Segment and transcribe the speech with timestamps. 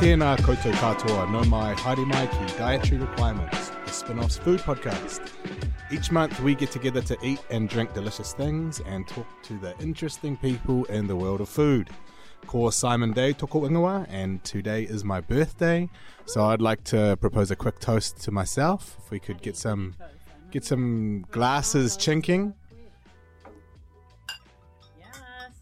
[0.00, 5.20] Tēnā koutou katoa, nau mai, haere mai ki Dietary Requirements, the spin-off's food podcast.
[5.92, 9.76] Each month we get together to eat and drink delicious things and talk to the
[9.80, 11.90] interesting people in the world of food.
[12.50, 15.88] Ko Simon Day tōku ingoa, and today is my birthday,
[16.26, 18.96] so I'd like to propose a quick toast to myself.
[18.98, 19.94] If we could get some
[20.50, 22.54] get some glasses chinking.
[24.98, 25.14] Yes.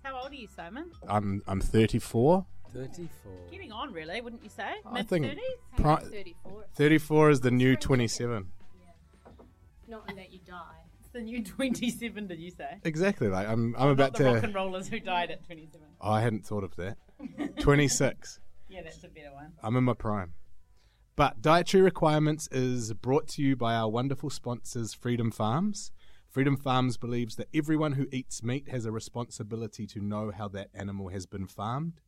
[0.03, 0.91] How old are you, Simon?
[1.07, 2.47] I'm I'm 34.
[2.73, 3.33] 34.
[3.51, 4.73] Getting on, really, wouldn't you say?
[4.87, 5.37] I Mid think 30s?
[5.77, 6.65] pri- 34.
[6.75, 8.47] 34 is the new 27.
[9.89, 10.88] Not in that you die.
[11.13, 12.79] The new 27, did you say?
[12.85, 13.29] Exactly.
[13.29, 15.87] Like I'm I'm about the rock to and rollers who died at 27.
[16.01, 16.97] Oh, I hadn't thought of that.
[17.61, 18.41] 26.
[18.69, 19.53] Yeah, that's a better one.
[19.63, 20.35] I'm in my prime.
[21.17, 25.91] But Dietary Requirements is brought to you by our wonderful sponsors, Freedom Farms.
[26.29, 30.69] Freedom Farms believes that everyone who eats meat has a responsibility to know how that
[30.75, 32.01] animal has been farmed.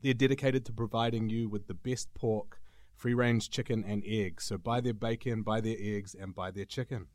[0.00, 2.60] They're dedicated to providing you with the best pork,
[2.94, 4.44] free range chicken, and eggs.
[4.44, 7.06] So buy their bacon, buy their eggs, and buy their chicken.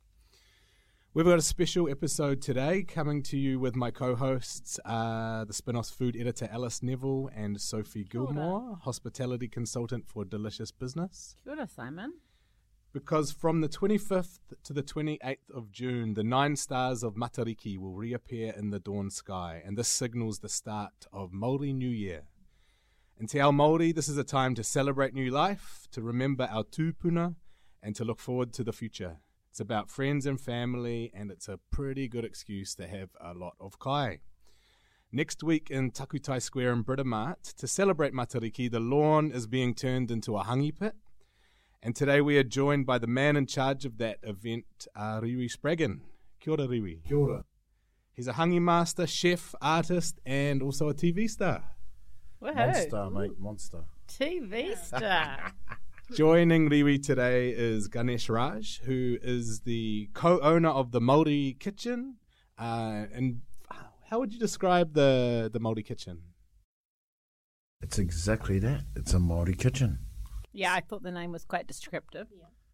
[1.18, 5.52] We've got a special episode today coming to you with my co hosts, uh, the
[5.52, 11.36] Spinoff's food editor Alice Neville and Sophie Gilmour, hospitality consultant for Delicious Business.
[11.44, 12.14] Kia ora, Simon.
[12.94, 17.96] Because from the 25th to the 28th of June, the nine stars of Matariki will
[17.96, 22.26] reappear in the dawn sky, and this signals the start of Māori New Year.
[23.18, 26.64] And Te Ao Māori, this is a time to celebrate new life, to remember our
[26.64, 27.34] tūpuna,
[27.82, 29.18] and to look forward to the future.
[29.58, 33.56] It's about friends and family, and it's a pretty good excuse to have a lot
[33.60, 34.20] of kai.
[35.12, 40.12] Next week in Takutai Square in Britomart, to celebrate Matariki, the lawn is being turned
[40.12, 40.94] into a hangi pit.
[41.82, 44.66] And today we are joined by the man in charge of that event,
[44.96, 46.02] uh, Rewi Spraggon.
[46.40, 47.04] Kia ora, Rewi.
[47.08, 47.44] Kia ora.
[48.14, 51.64] He's a hangi master, chef, artist, and also a TV star.
[52.44, 52.54] Woohoo.
[52.54, 53.86] Monster, mate, monster.
[54.08, 55.52] TV star.
[56.14, 62.16] Joining Rewi today is Ganesh Raj, who is the co-owner of the Māori Kitchen.
[62.58, 63.42] Uh, and
[64.10, 66.20] how would you describe the the Māori Kitchen?
[67.82, 68.84] It's exactly that.
[68.96, 70.00] It's a Māori kitchen.
[70.54, 72.28] yeah, I thought the name was quite descriptive.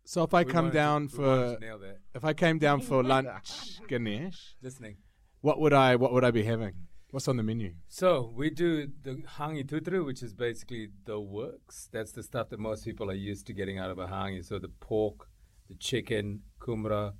[0.05, 1.99] So if I We come down to- for to nail that.
[2.13, 4.97] if I came down for lunch, Ganesh, Listening.
[5.41, 6.73] what would I what would I be having?
[7.13, 7.73] What's on the menu?
[7.89, 11.87] So we do the hangi tuturu, which is basically the works.
[11.91, 14.43] That's the stuff that most people are used to getting out of a hangi.
[14.43, 15.27] So the pork,
[15.69, 17.13] the chicken, kumara,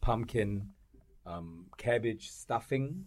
[0.00, 0.70] pumpkin,
[1.26, 3.04] um, cabbage stuffing,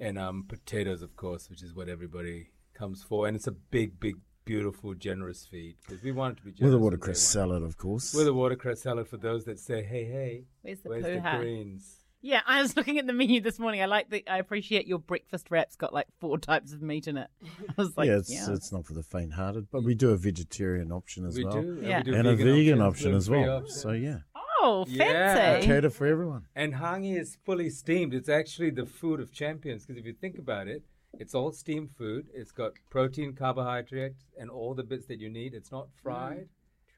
[0.00, 3.26] and um, potatoes, of course, which is what everybody comes for.
[3.26, 4.14] And it's a big, big,
[4.46, 6.72] beautiful, generous feed because we want it to be With generous.
[6.72, 8.14] a on watercress salad, of course.
[8.14, 11.97] With a watercress salad for those that say, "Hey, hey, Where's the where's the greens?"
[12.20, 13.82] Yeah, I was looking at the menu this morning.
[13.82, 14.24] I like the.
[14.28, 17.28] I appreciate your breakfast wrap's got like four types of meat in it.
[17.68, 20.16] I was like, yeah, yeah, it's, it's not for the faint-hearted, but we do a
[20.16, 21.98] vegetarian option as we well, do, Yeah.
[21.98, 23.58] we do and a vegan option as well.
[23.58, 23.80] options.
[23.80, 24.18] So yeah,
[24.62, 25.34] oh, Yeah.
[25.34, 25.66] fancy.
[25.66, 26.46] cater for everyone.
[26.56, 28.14] And hangi is fully steamed.
[28.14, 30.82] It's actually the food of champions because if you think about it,
[31.14, 32.26] it's all steamed food.
[32.34, 35.54] It's got protein, carbohydrates, and all the bits that you need.
[35.54, 36.48] It's not fried.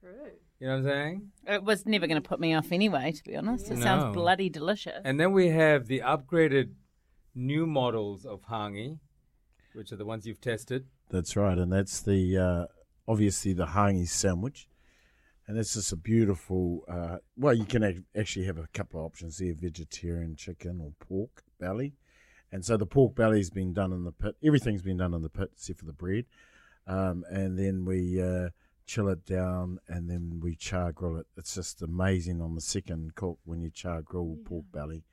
[0.00, 0.10] True.
[0.58, 1.30] You know what I'm saying?
[1.46, 3.70] It was never going to put me off anyway, to be honest.
[3.70, 3.82] It No.
[3.82, 5.00] sounds bloody delicious.
[5.04, 6.72] And then we have the upgraded
[7.34, 8.98] new models of hangi,
[9.74, 10.86] which are the ones you've tested.
[11.10, 12.66] That's right, and that's the uh,
[13.08, 14.68] obviously the hangi sandwich,
[15.46, 16.84] and it's just a beautiful.
[16.88, 20.92] Uh, well, you can ac- actually have a couple of options there: vegetarian chicken or
[21.00, 21.94] pork belly,
[22.52, 24.36] And so the pork belly's been done in the pit.
[24.44, 26.26] Everything's been done in the pit except for the bread.
[26.86, 28.50] Um, and then we uh,
[28.90, 31.26] chill it down and then we char grill it.
[31.36, 35.04] It's just amazing on the second cook when you char grill pork belly.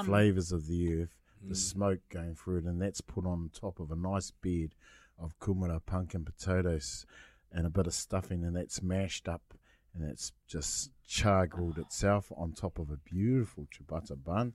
[0.00, 1.56] With the flavours of the earth, the mm.
[1.56, 4.74] smoke going through it, and that's put on top of a nice bed
[5.20, 7.06] of kumara, pumpkin potatoes,
[7.52, 9.54] and a bit of stuffing, and that's mashed up,
[9.94, 14.54] and it's just char grilled itself on top of a beautiful ciabatta bun.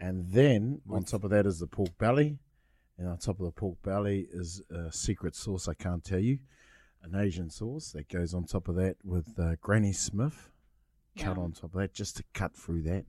[0.00, 2.38] And then on top of that is the pork belly,
[2.96, 6.38] and on top of the pork belly is a secret sauce I can't tell you,
[7.02, 10.50] an Asian sauce that goes on top of that with uh, Granny Smith
[11.16, 13.04] cut on top of that just to cut through that.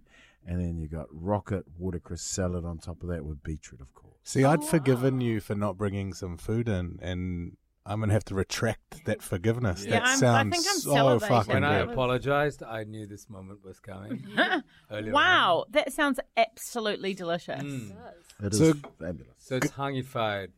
[0.47, 4.15] And then you got rocket watercress salad on top of that with beetroot, of course.
[4.24, 8.36] See, I'd forgiven you for not bringing some food in, and I'm gonna have to
[8.36, 9.83] retract that forgiveness.
[9.86, 11.27] Yeah, that I'm- I think I'm so salivating.
[11.27, 14.25] fucking When I apologized, I knew this moment was coming.
[14.91, 17.59] earlier Wow, that sounds absolutely delicious.
[17.59, 17.65] on.
[17.65, 18.45] Mm.
[18.45, 19.36] It is So- fabulous.
[19.39, 20.50] So it's hangified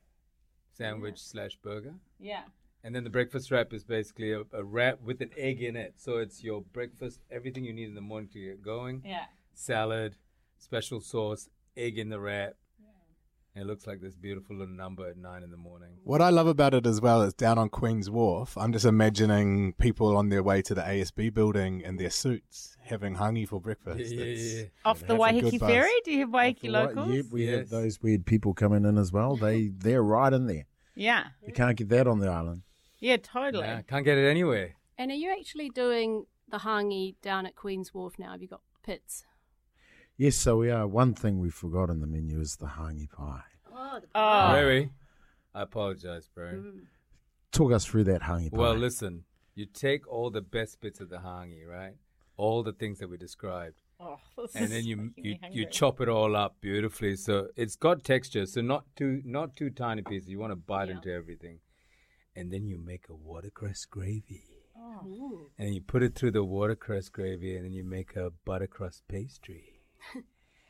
[0.74, 1.96] sandwich slash burger.
[2.20, 2.44] Yeah.
[2.84, 5.94] And then the breakfast wrap is basically a, a wrap with an egg in it.
[5.98, 9.04] So it's your breakfast, everything you need in the morning to get going.
[9.06, 9.26] Yeah.
[9.54, 10.16] Salad,
[10.58, 11.48] special sauce,
[11.78, 12.54] egg in the wrap.
[13.54, 15.90] And it looks like this beautiful little number at nine in the morning.
[16.06, 18.58] What I love about it as well is down on Queen's Wharf.
[18.58, 23.18] I'm just imagining people on their way to the ASB building in their suits having
[23.18, 24.10] hangi for breakfast.
[24.10, 24.64] Yeah, yeah, yeah.
[24.86, 25.24] Off the That's a
[25.58, 25.60] Waiheke.
[25.60, 25.92] Ferry?
[26.06, 27.14] Do you have Waiheke Right, locals?
[27.14, 27.58] yeah, we Yes.
[27.58, 29.36] have those weird people coming in as well.
[29.36, 30.66] They they're right in there.
[30.96, 31.26] Yeah.
[31.46, 32.62] You can't get that on the island.
[33.02, 33.66] Yeah, totally.
[33.68, 34.76] Nah, can't get it anywhere.
[34.98, 38.32] And are you actually doing the hangi down at Queen's Wharf now?
[38.32, 39.26] Have you got pits?
[40.18, 40.88] Yes, so we are.
[40.88, 43.42] One thing we forgot on the menu is the hangi pie.
[44.14, 44.92] Oh, Very.
[45.56, 46.54] I apologize, bro.
[46.54, 46.82] Mm.
[47.52, 48.58] Talk us through that hangi pie.
[48.58, 49.24] Well, listen,
[49.56, 51.96] you take all the best bits of the hangi, right?
[52.38, 53.82] All the things that we described.
[54.00, 54.18] oh,
[54.56, 58.60] and then you you, you chop it all up beautifully so it's got texture so
[58.60, 61.60] not too not too tiny pieces you want to bite into everything
[62.36, 64.44] and then you make a watercress gravy.
[64.78, 65.48] Oh.
[65.60, 69.82] and you put it through the watercress gravy and then you make a buttercrust pastry.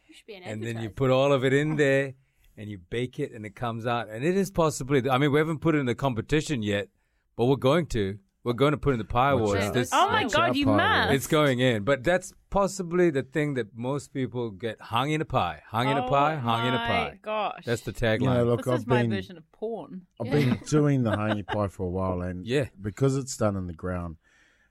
[0.07, 2.15] You should be an and then you put all of it in there
[2.57, 4.09] and you bake it and it comes out.
[4.09, 6.89] And it is possibly i mean we haven't put it in the competition yet
[7.37, 9.73] but we're going to we're going to put in the pie Watch awards out.
[9.73, 11.13] this Oh my god, you pie must.
[11.13, 15.25] it's going in, but that's possibly the thing that most people get hung in a
[15.25, 17.19] pie, hung in a Oh pie, hung in a my pie.
[17.21, 17.63] Gosh.
[17.65, 18.45] That's the you know, tagline.
[18.47, 20.01] look, this I've is my version of porn.
[20.19, 22.65] I've been doing the hangi pie for a while, and Yeah.
[22.81, 24.17] because it's done in the ground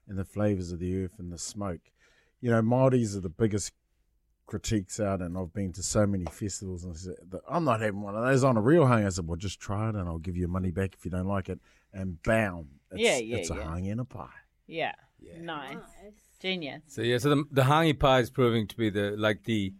[0.07, 1.81] and the flavors of the earth and the smoke,
[2.41, 3.71] you know, Māoris are the biggest
[4.47, 7.15] critiques out, and I've been to so many festivals, and I said,
[7.49, 9.05] I'm not having one of those on a real hangi.
[9.05, 11.27] I said, well, just try it, and I'll give you money back if you don't
[11.27, 11.59] like it,
[11.93, 13.63] and bam, it's, Yeah, yeah, it's a yeah.
[13.65, 14.27] hangi in a pie.
[14.67, 14.93] Yeah.
[15.39, 15.77] Nice.
[16.39, 16.81] Genius.
[16.87, 19.73] So yeah, so the the hangi pie is proving to be the like the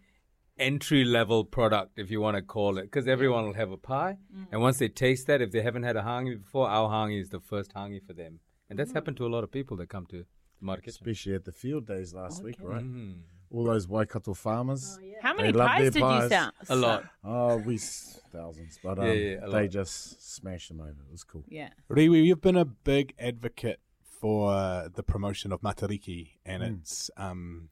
[0.58, 4.18] entry level product, if you want to call it, because everyone will have a pie,
[4.36, 4.48] Mm.
[4.52, 7.30] and once they taste that, if they haven't had a hangi before, our hangi is
[7.30, 8.78] the first hangi for them, and Mm.
[8.78, 10.26] that's happened to a lot of people that come to the
[10.60, 12.84] market, Especially at the field days last week, right?
[12.84, 13.22] Mm.
[13.52, 14.98] All those Waikato farmers.
[15.22, 16.52] How many They love pies their did you sell?
[16.70, 17.04] A lot.
[17.24, 20.90] Oh, we thousands, but um, Yeah, yeah, they just smashed them over.
[20.92, 21.44] It was cool.
[21.50, 21.70] Yeah.
[21.90, 26.80] Rewi, you've been a big advocate for the promotion of Matariki and Mm.
[26.80, 27.70] its um,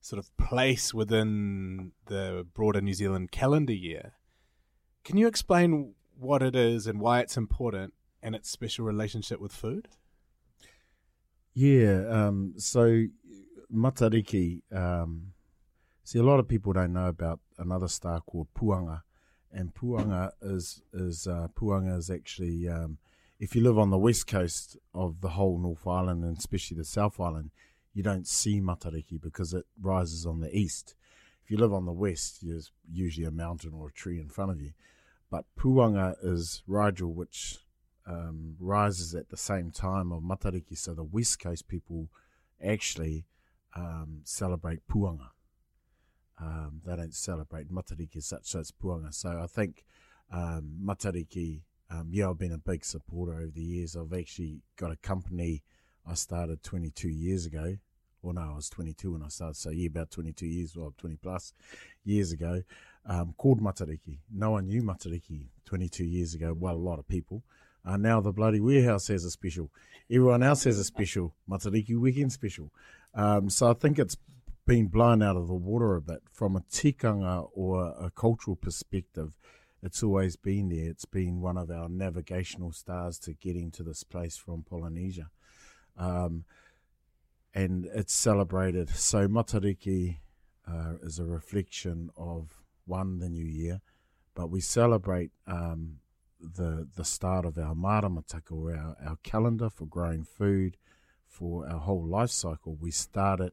[0.00, 4.12] sort of place within the broader New Zealand calendar year.
[5.02, 9.52] Can you explain what it is and why it's important and its special relationship with
[9.52, 9.88] food?
[11.54, 12.04] Yeah.
[12.08, 13.04] Um, so
[13.74, 14.62] Matariki.
[14.72, 15.32] Um,
[16.04, 19.02] see, a lot of people don't know about another star called Puanga,
[19.52, 22.98] and Puanga is is uh, Puanga is actually um,
[23.38, 26.84] if you live on the west coast of the whole North Island and especially the
[26.84, 27.50] South Island,
[27.92, 30.94] you don't see Matariki because it rises on the east.
[31.44, 34.50] If you live on the west, there's usually a mountain or a tree in front
[34.50, 34.72] of you.
[35.30, 37.58] But Puanga is Rigel, which
[38.06, 40.76] um, rises at the same time of Matariki.
[40.76, 42.08] So the West Coast people
[42.64, 43.26] actually
[43.76, 45.28] um, celebrate Puanga.
[46.40, 49.12] Um, they don't celebrate Matariki as such, it's Puanga.
[49.14, 49.84] So I think
[50.32, 53.96] um, Matariki, um, yeah, I've been a big supporter over the years.
[53.96, 55.62] I've actually got a company
[56.08, 57.76] I started 22 years ago.
[58.22, 61.16] Well, no, I was 22 when I started, so yeah, about 22 years, well, 20
[61.16, 61.52] plus
[62.04, 62.62] years ago,
[63.06, 64.18] um, called Matariki.
[64.32, 66.54] No one knew Matariki 22 years ago.
[66.58, 67.44] Well, a lot of people.
[67.84, 69.70] Uh, now the bloody warehouse has a special.
[70.10, 72.72] Everyone else has a special Matariki weekend special.
[73.16, 74.18] Um, so I think it's
[74.66, 79.36] been blown out of the water a bit from a tikanga or a cultural perspective.
[79.82, 80.90] It's always been there.
[80.90, 85.30] It's been one of our navigational stars to getting to this place from Polynesia.
[85.96, 86.44] Um,
[87.54, 88.90] and it's celebrated.
[88.90, 90.18] So Matariki
[90.68, 93.80] uh, is a reflection of one, the new year,
[94.34, 96.00] but we celebrate um,
[96.38, 100.76] the the start of our maramataka or our, our calendar for growing food
[101.36, 102.78] for our whole life cycle.
[102.80, 103.52] We start it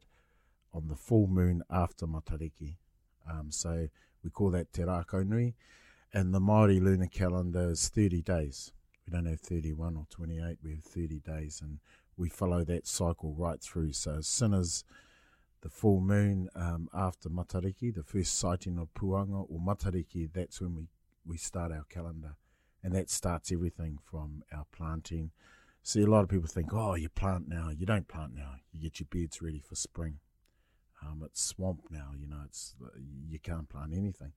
[0.73, 2.77] on the full moon after Matariki.
[3.29, 3.89] Um, so
[4.23, 4.83] we call that Te.
[6.15, 8.71] And the Māori lunar calendar is 30 days.
[9.05, 11.59] We don't have 31 or 28, we have 30 days.
[11.61, 11.79] And
[12.15, 13.93] we follow that cycle right through.
[13.93, 14.85] So as soon as
[15.61, 20.75] the full moon um, after Matariki, the first sighting of Puanga or Matariki, that's when
[20.75, 20.87] we,
[21.25, 22.35] we start our calendar.
[22.81, 25.31] And that starts everything from our planting.
[25.85, 27.69] See, a lot of people think, oh, you plant now.
[27.69, 28.53] You don't plant now.
[28.71, 30.19] You get your beds ready for spring.
[31.05, 32.41] Um, it's swamp now, you know.
[32.45, 32.73] It's
[33.29, 34.31] you can't plant anything.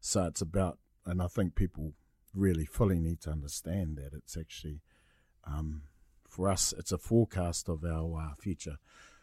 [0.00, 1.92] So it's about, and I think people
[2.34, 4.80] really fully need to understand that it's actually,
[5.44, 5.82] um,
[6.28, 8.78] for us, it's a forecast of our uh, future.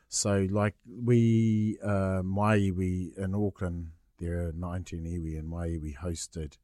[0.07, 6.57] So, like we, uh, Maiiwi in Auckland, there are 19 iwi in Maiiwi hosted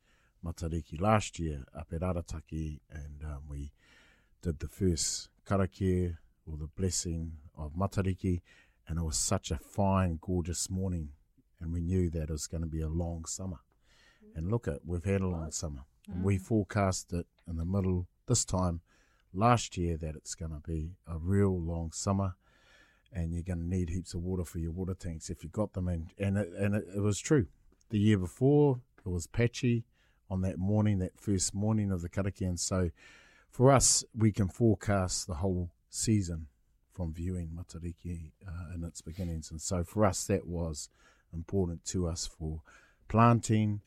[0.45, 3.71] Matariki last year up at Arataki, and um, we
[4.41, 8.41] did the first karakia or the blessing of Matariki,
[8.87, 11.09] and it was such a fine, gorgeous morning,
[11.59, 13.59] and we knew that it was going to be a long summer.
[14.35, 16.23] And look at we've had a long summer, and mm.
[16.23, 18.81] we forecast it in the middle this time
[19.33, 22.35] last year that it's going to be a real long summer,
[23.13, 25.73] and you're going to need heaps of water for your water tanks if you got
[25.73, 25.87] them.
[25.87, 27.47] And and it, and it, it was true.
[27.89, 29.83] The year before it was patchy
[30.29, 32.89] on that morning, that first morning of the karakia, and so
[33.51, 36.47] for us, we can forecast the whole season
[36.93, 39.51] from viewing Matariki uh, in its beginnings.
[39.51, 40.89] And so for us, that was
[41.33, 42.61] important to us for
[43.07, 43.81] planting,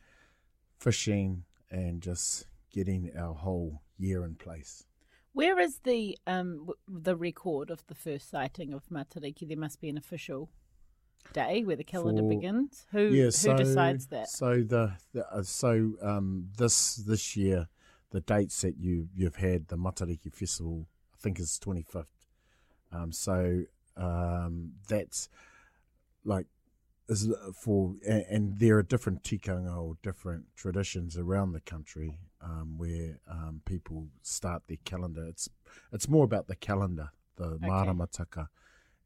[0.79, 4.85] fishing, and just getting our whole year in place.
[5.33, 9.49] Where is the um w- the record of the first sighting of Matariki?
[9.49, 10.49] There must be an official
[11.33, 12.87] day where the calendar For- begins.
[12.93, 14.29] Who yeah, who so, decides that?
[14.29, 17.69] So the, the uh, so um, this this year,
[18.15, 22.27] the dates that you you've had the Matariki Festival, I think is twenty fifth.
[22.93, 23.65] Um, so
[23.97, 25.29] um, that's
[26.25, 26.47] like
[27.09, 32.79] is for and, and there are different tikanga or different traditions around the country um,
[32.79, 35.27] where um, people start their calendar.
[35.27, 35.49] It's
[35.93, 37.67] it's more about the calendar, the Okay.
[37.67, 38.47] maramataka,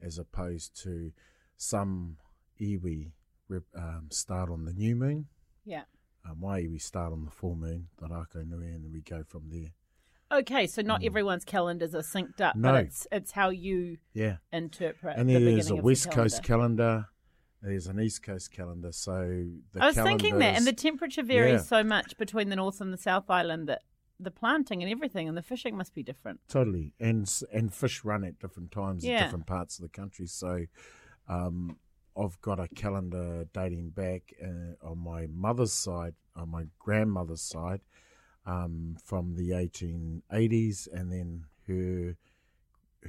[0.02, 1.12] as opposed to
[1.56, 2.18] some
[2.60, 3.12] iwi
[3.74, 5.28] um, start on the new moon.
[5.64, 5.84] Yeah.
[6.25, 9.70] Um, iwi start on the full moon, the Rakaunui, and then we go from there.
[10.30, 12.60] Okay, so not everyone's calendars are synced up, Mm.
[12.60, 12.72] No.
[12.72, 14.38] but it's it's how you Yeah.
[14.52, 15.16] interpret.
[15.16, 16.82] and the there's a of the West Coast calendar.
[16.82, 17.08] calendar.
[17.62, 18.92] There's an East Coast calendar.
[18.92, 21.58] So the I was thinking that, and the temperature varies Yeah.
[21.62, 23.82] so much between the North and the South Island that
[24.20, 26.40] the planting and everything and the fishing must be different.
[26.48, 29.18] Totally, and and fish run at different times Yeah.
[29.18, 30.26] in different parts of the country.
[30.26, 30.66] So,
[31.26, 31.78] um,
[32.18, 37.80] I've got a calendar dating back uh, on my mother's side, on my grandmother's side,
[38.46, 42.16] um, from the 1880s, and then her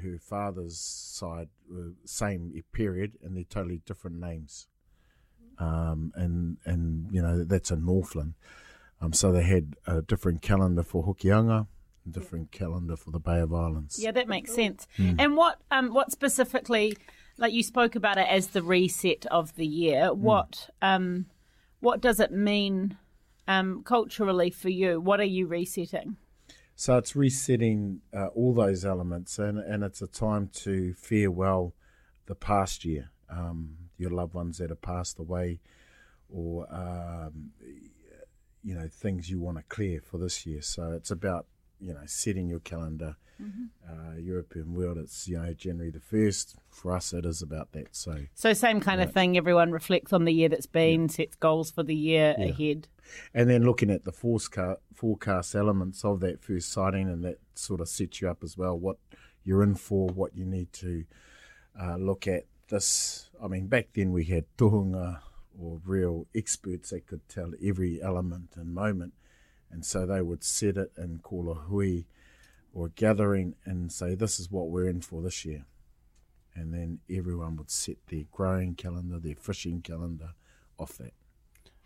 [0.01, 4.67] her father's side, uh, same period, and they're totally different names.
[5.57, 8.35] Um, and and you know that's in Northland.
[9.01, 11.67] Um, so they had a different calendar for Hokianga,
[12.05, 13.99] a different calendar for the Bay of Islands.
[14.01, 14.87] Yeah, that makes sense.
[14.97, 15.15] Hmm.
[15.19, 16.97] And what um what specifically,
[17.39, 20.09] like you spoke about it as the reset of the year.
[20.09, 20.21] Hmm.
[20.21, 21.25] What um
[21.79, 22.97] what does it mean
[23.47, 24.99] um culturally for you?
[24.99, 26.17] What are you resetting?
[26.75, 31.73] So it's resetting uh, all those elements, and, and it's a time to farewell
[32.25, 35.59] the past year, um, your loved ones that have passed away,
[36.29, 37.51] or um,
[38.63, 40.61] you know things you want to clear for this year.
[40.61, 41.47] So it's about
[41.79, 43.15] you know setting your calendar.
[43.89, 46.57] Uh, European world, it's you know January the first.
[46.69, 47.95] For us, it is about that.
[47.95, 49.37] So So same kind of thing.
[49.37, 52.89] Everyone reflects on the year that's been, sets goals for the year ahead.
[53.33, 57.79] and then looking at the forecast, forecast elements of that first sighting, and that sort
[57.79, 58.77] of sets you up as well.
[58.77, 58.97] What
[59.45, 61.05] you're in for, what you need to
[61.79, 62.43] uh, look at.
[62.67, 65.21] This, I mean, back then we had tohunga
[65.57, 69.13] or real experts that could tell every element and moment,
[69.71, 72.03] and so they would set it and call a hui
[72.73, 75.65] or a gathering and say, "This is what we're in for this year."
[76.55, 80.33] And then everyone would set their growing calendar, their fishing calendar
[80.77, 81.13] off that.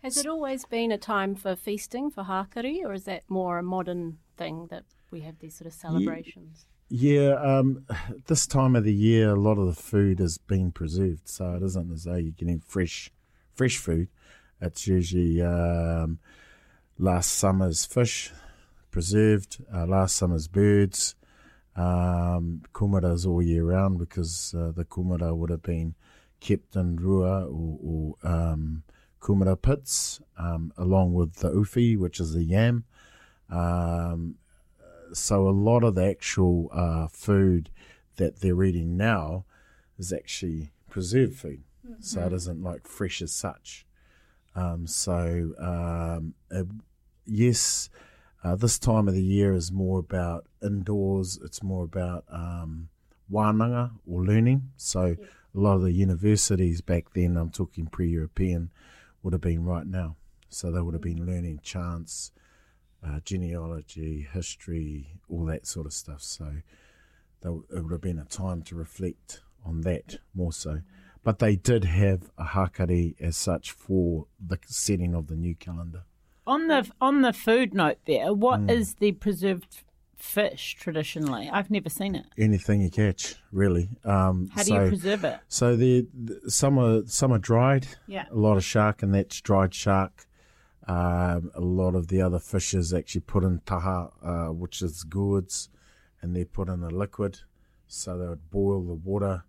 [0.02, 3.62] Has it always been a time for feasting for Hakari, or is that more a
[3.62, 6.66] modern thing that we have these sort of celebrations?
[6.90, 7.86] Yeah, um,
[8.26, 11.62] this time of the year, a lot of the food is being preserved, so it
[11.62, 13.10] isn't as though you're getting fresh,
[13.54, 14.08] fresh food.
[14.60, 16.18] It's usually um,
[16.98, 18.32] last summer's fish
[18.90, 21.14] preserved, uh, last summer's birds,
[21.76, 25.94] um, kumaras all year round because uh, the kumara would have been
[26.40, 28.82] kept in rua or, or um,
[29.20, 32.84] kumara pits, um, along with the ufi, which is the yam.
[33.50, 34.36] Um,
[35.12, 37.70] so a lot of the actual uh, food
[38.16, 39.44] that they're eating now
[39.98, 41.62] is actually preserved food,
[42.00, 43.86] so it isn't like fresh as such.
[44.54, 46.64] Um, so um, uh,
[47.26, 47.90] yes,
[48.42, 51.38] uh, this time of the year is more about indoors.
[51.44, 52.88] It's more about um,
[53.32, 54.70] wānanga or learning.
[54.76, 55.16] So
[55.54, 58.70] a lot of the universities back then, I'm talking pre-European,
[59.22, 60.16] would have been right now.
[60.48, 62.30] So they would have been learning chants,
[63.04, 66.22] uh, genealogy, history, all that sort of stuff.
[66.22, 66.56] So
[67.40, 70.80] they, it would have been a time to reflect on that more so.
[71.24, 76.02] But they did have a hakari as such for the setting of the new calendar.
[76.46, 78.98] On the on the food note, there, what is Hmm.
[79.00, 79.82] the preserved
[80.16, 81.48] fish traditionally?
[81.50, 82.26] I've never seen it.
[82.36, 83.88] Anything you catch, really.
[84.04, 85.40] Um, How do so, you preserve it?
[85.48, 86.06] So the
[86.46, 87.86] some are some are dried.
[88.06, 88.26] Yeah.
[88.30, 90.26] A lot of shark, and that's dried shark.
[90.86, 95.70] Um, a lot of the other fishes actually put in taha, uh, which is gourds,
[96.20, 97.40] and they're put in a liquid.
[97.86, 99.44] So they would boil the water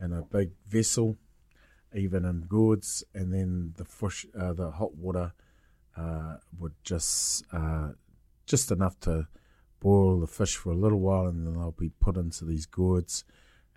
[0.00, 1.16] in a big vessel,
[1.94, 5.32] even in gourds, and then the fish, uh, the hot water,
[5.96, 7.88] uh, would just uh,
[8.46, 9.26] just enough to
[9.80, 13.24] boil the fish for a little while, and then they'll be put into these gourds,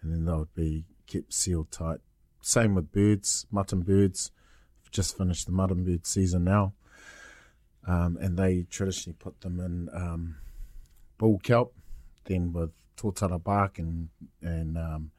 [0.01, 1.99] and then they'll be kept sealed tight.
[2.41, 4.31] Same with birds, mutton birds.
[4.91, 6.73] Just finished the mutton bird season now,
[7.87, 10.35] um, and they traditionally put them in um,
[11.17, 11.73] bull kelp,
[12.25, 14.09] then with tōtara bark and
[14.41, 15.11] and um,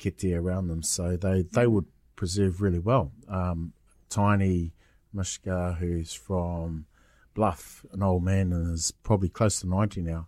[0.00, 3.12] kete around them, so they they would preserve really well.
[3.28, 3.72] Um,
[4.08, 4.72] Tiny
[5.12, 6.86] Mishka, who's from
[7.34, 10.26] Bluff, an old man and is probably close to ninety now.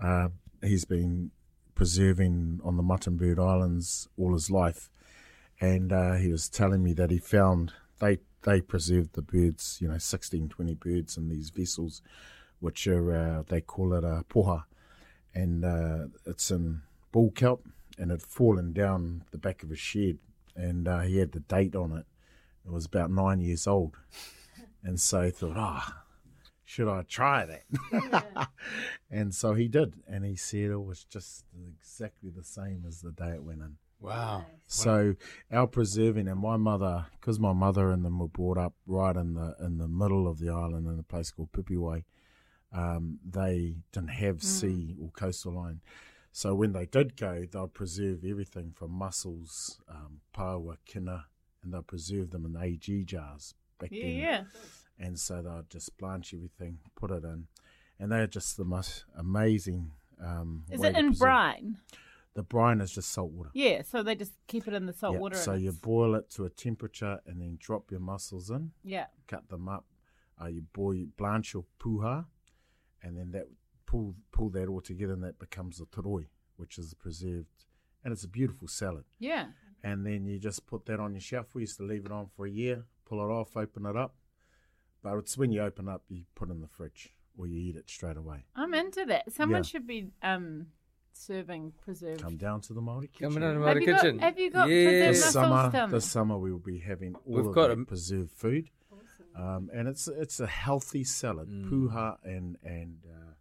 [0.00, 0.28] Uh,
[0.62, 1.30] he's been
[1.74, 4.90] preserving on the Muttonbird Islands all his life,
[5.60, 9.88] and uh, he was telling me that he found they they preserved the birds, you
[9.88, 12.02] know, 16, 20 birds in these vessels,
[12.60, 14.64] which are uh, they call it a poha,
[15.34, 17.66] and uh, it's in bull kelp,
[17.98, 20.18] and it fallen down the back of his shed,
[20.54, 22.06] and uh, he had the date on it.
[22.64, 23.96] It was about nine years old,
[24.82, 26.04] and so he thought, ah.
[26.64, 28.50] should I try that?
[29.10, 31.44] and so he did, and he said it was just
[31.78, 33.76] exactly the same as the day it went in.
[34.00, 34.44] Wow.
[34.66, 35.16] So
[35.50, 39.34] our preserving and my mother, because my mother and them were brought up right in
[39.34, 42.04] the in the middle of the island in a place called Pipiwai,
[42.72, 45.80] um, they didn't have sea or coastal line.
[46.32, 51.26] So when they did go, they'll preserve everything from mussels, um, paua, kina,
[51.62, 54.42] and they'll preserve them in Agee jars back Yeah, then yeah.
[54.98, 57.46] and so they'll just blanch everything, put it in,
[57.98, 59.90] and they're just the most amazing.
[60.22, 61.78] Um, Is it in preserve- brine?
[62.34, 63.50] The brine is just salt water.
[63.52, 65.36] Yeah, so they just keep it in the salt Yeah, water.
[65.36, 69.06] So you boil it to a temperature and then drop your mussels in, yeah.
[69.26, 69.86] cut them up.
[70.40, 72.26] Uh, you boil, blanch your puha,
[73.02, 73.48] and then that
[73.90, 77.64] pull pull that all together, and that becomes the toroi, which is preserved,
[78.04, 79.04] and it's a beautiful salad.
[79.18, 79.46] Yeah.
[79.82, 81.46] And then you just put that on your shelf.
[81.54, 84.14] We used to leave it on for a year, pull it off, open it up.
[85.02, 87.76] But it's when you open up, you put it in the fridge or you eat
[87.76, 88.44] it straight away.
[88.56, 89.32] I'm into that.
[89.32, 89.68] Someone Yeah.
[89.70, 90.66] should be um,
[91.12, 92.20] serving preserved.
[92.22, 93.28] Come down to the Maori kitchen.
[93.30, 94.18] Coming out of Have my you got- kitchen.
[94.18, 94.84] have you got yeah.
[94.84, 97.68] preserved this mussels summer, down this summer we will be having all We've of got
[97.68, 98.70] that a- preserved food,
[99.36, 101.48] um, and it's it's a healthy salad.
[101.48, 101.70] Mm.
[101.70, 103.32] Puha and and uh,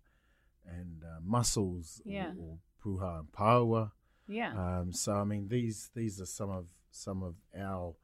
[0.67, 2.31] and uh, mussels, or- Yeah.
[2.39, 3.91] or, puha and paua.
[4.27, 4.51] Yeah.
[4.79, 7.95] Um, so I mean, these these are some of some of our,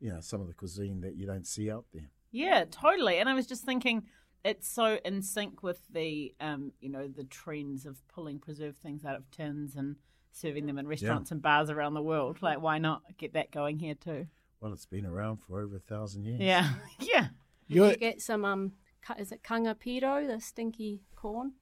[0.00, 2.10] you know, some of the cuisine that you don't see out there.
[2.30, 3.18] Yeah, totally.
[3.18, 4.04] And I was just thinking,
[4.44, 9.04] it's so in sync with the, um, you know, the trends of pulling preserved things
[9.04, 9.96] out of tins and
[10.32, 12.40] serving them in restaurants and bars around the world.
[12.40, 14.26] Like, why not get that going here too?
[14.60, 16.40] Well, it's been around for over a thousand years.
[16.40, 17.28] Yeah, yeah.
[17.68, 18.72] Did you get some um
[19.18, 21.52] is it kanga piro, the stinky corn?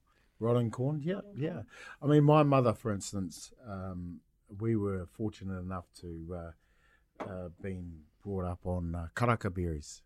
[0.41, 1.61] Rotting corn, yeah, yeah.
[2.01, 4.21] I mean, my mother, for instance, um,
[4.59, 10.01] we were fortunate enough to uh, uh, been brought up on uh, karaka berries.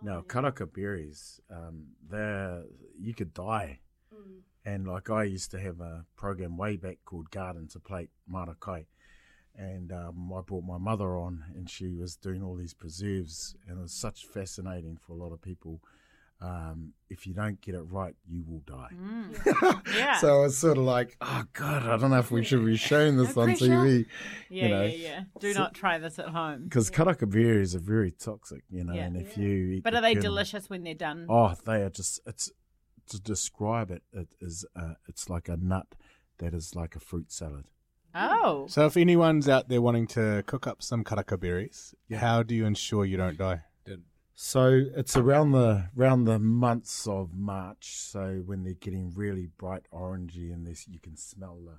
[0.00, 2.62] now, karaka berries, um, they're
[2.98, 3.80] you could die,
[4.64, 8.86] and like I used to have a program way back called Garden to Plate Marakai,
[9.54, 13.78] and um, I brought my mother on, and she was doing all these preserves, and
[13.78, 15.82] it was such fascinating for a lot of people.
[16.40, 18.90] Um, if you don't get it right, you will die.
[19.96, 20.16] Yeah.
[20.18, 23.16] So it's sort of like, oh god, I don't know if we should be showing
[23.16, 23.66] this No on pressure.
[23.66, 24.06] TV,
[24.50, 25.20] yeah, you know, yeah, yeah.
[25.38, 26.64] Do so- not try this at home.
[26.64, 28.92] because karaka berries are very toxic, you know.
[28.92, 29.04] Yeah.
[29.04, 31.26] And if you eat But the are they kernel- delicious when they're done?
[31.28, 32.20] Oh, they are just.
[32.26, 32.50] It's
[33.10, 34.02] to describe it.
[34.12, 34.66] It is.
[34.74, 35.86] Uh, it's like a nut
[36.38, 37.66] that is like a fruit salad.
[38.14, 38.66] Oh.
[38.68, 42.64] So if anyone's out there wanting to cook up some karaka berries, how do you
[42.66, 43.62] ensure you don't die?
[44.36, 47.96] Don't So it's around the around the months of March.
[47.96, 51.76] So when they're getting really bright orangey, and this you can smell the,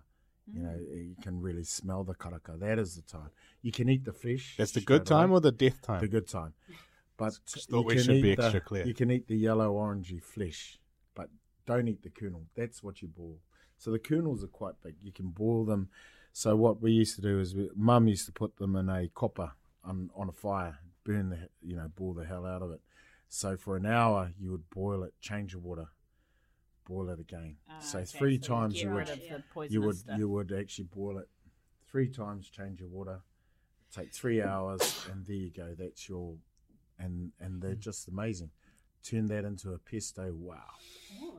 [0.54, 1.08] you know, Mm.
[1.10, 2.58] you can really smell the karaka.
[2.60, 3.30] That is the time
[3.62, 4.56] you can eat the fish.
[4.58, 5.38] That's the good time away.
[5.38, 6.00] or the death time?
[6.02, 6.54] the good time.
[7.18, 8.86] But thought you we can should be eat the- extra clear.
[8.86, 10.80] You can eat the yellow orangey flesh,
[11.14, 11.30] but
[11.66, 12.46] don't eat the kernel.
[12.56, 13.40] That's what you boil.
[13.78, 14.96] So the kernels are quite big.
[15.02, 15.90] You can boil them.
[16.34, 19.08] So what we used to do is, we, Mum used to put them in a
[19.10, 19.52] copper
[19.84, 22.82] on on a fire, burn the you know boil the hell out of it.
[23.30, 25.88] So for an hour you would boil it, change the water,
[26.86, 27.58] boil it again.
[27.70, 29.10] Ah, so okay, three so times you would
[29.70, 30.18] you would stuff.
[30.18, 31.30] you would actually boil it
[31.88, 33.22] three times, change your water,
[33.94, 35.74] take three hours, and there you go.
[35.78, 36.36] That's your
[37.00, 38.50] and and they're just amazing.
[39.04, 40.34] Turn that into a pesto.
[40.34, 40.58] Wow,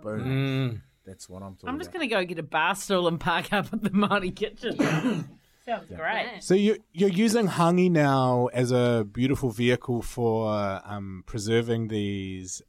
[0.03, 0.21] boom.
[0.25, 0.81] Mm.
[1.05, 1.99] That's what I'm talking I'm just about.
[1.99, 4.77] going to go get a bar stool and park up at the Māori kitchen.
[5.67, 6.39] Sounds great.
[6.41, 12.63] So you you're using hangi now as a beautiful vehicle for um, preserving these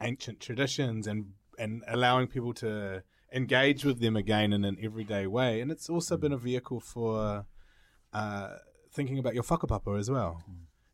[0.00, 5.60] ancient traditions and and allowing people to engage with them again in an everyday way.
[5.60, 7.46] And it's also been a vehicle for
[8.12, 8.48] uh,
[8.92, 10.42] thinking about your whakapapa as well.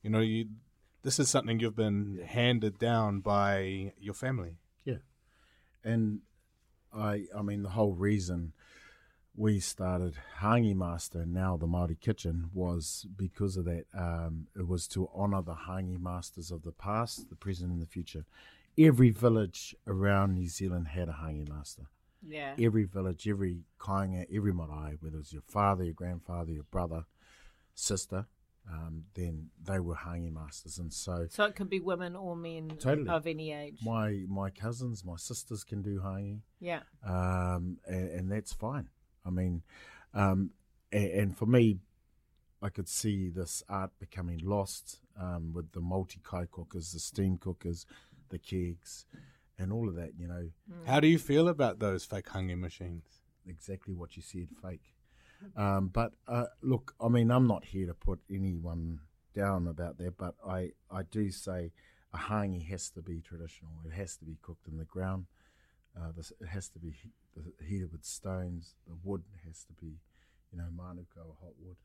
[0.02, 0.48] You know, you
[1.02, 4.58] this is something you've been handed down by your family.
[4.84, 5.02] Yeah,
[5.82, 6.20] and
[6.92, 8.52] I I mean the whole reason
[9.36, 13.84] we started Hangi Master and now the Maori Kitchen was because of that.
[13.96, 17.86] Um, it was to honour the Hangi Masters of the past, the present, and the
[17.86, 18.24] future.
[18.78, 21.84] Every village around New Zealand had a Hangi Master.
[22.26, 22.54] Yeah.
[22.58, 27.04] Every village, every kainga, every marae, whether it was your father, your grandfather, your brother,
[27.74, 28.26] sister,
[28.70, 30.78] um, then they were Hangi Masters.
[30.78, 33.08] And so So it could be women or men Totally.
[33.08, 33.78] of any age.
[33.82, 36.40] my my cousins, my sisters can do Hangi.
[36.60, 36.82] Yeah.
[37.04, 38.88] um, and, and that's fine.
[39.24, 39.62] I mean,
[40.14, 40.50] um,
[40.90, 41.78] and, and for me,
[42.60, 47.38] I could see this art becoming lost um, with the multi kai cookers, the steam
[47.38, 47.86] cookers,
[48.28, 49.04] the kegs,
[49.58, 50.12] and all of that.
[50.18, 50.48] You know,
[50.86, 53.04] How do you feel about those fake hangi machines?
[53.44, 54.94] exactly what you said, fake.
[55.56, 59.00] Um, but uh, look, I mean, I'm not here to put anyone
[59.34, 61.72] down about that, but I, I do say
[62.14, 63.72] a hangi has to be traditional.
[63.84, 65.26] It has to be cooked in the ground.
[65.96, 66.94] Uh, this, it has to be
[67.66, 68.74] heated with stones.
[68.86, 69.98] The wood has to be,
[70.52, 71.76] you know, manuka or hot wood.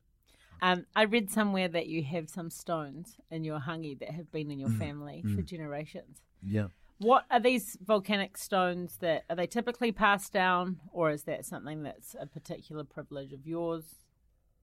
[0.60, 4.50] Um, I read somewhere that you have some stones in your hangi that have been
[4.50, 4.60] in Mm.
[4.60, 6.22] your family for generations.
[6.42, 6.68] Yeah.
[6.98, 11.84] What are these volcanic stones that are they typically passed down, or is that something
[11.84, 13.94] that's a particular privilege of yours?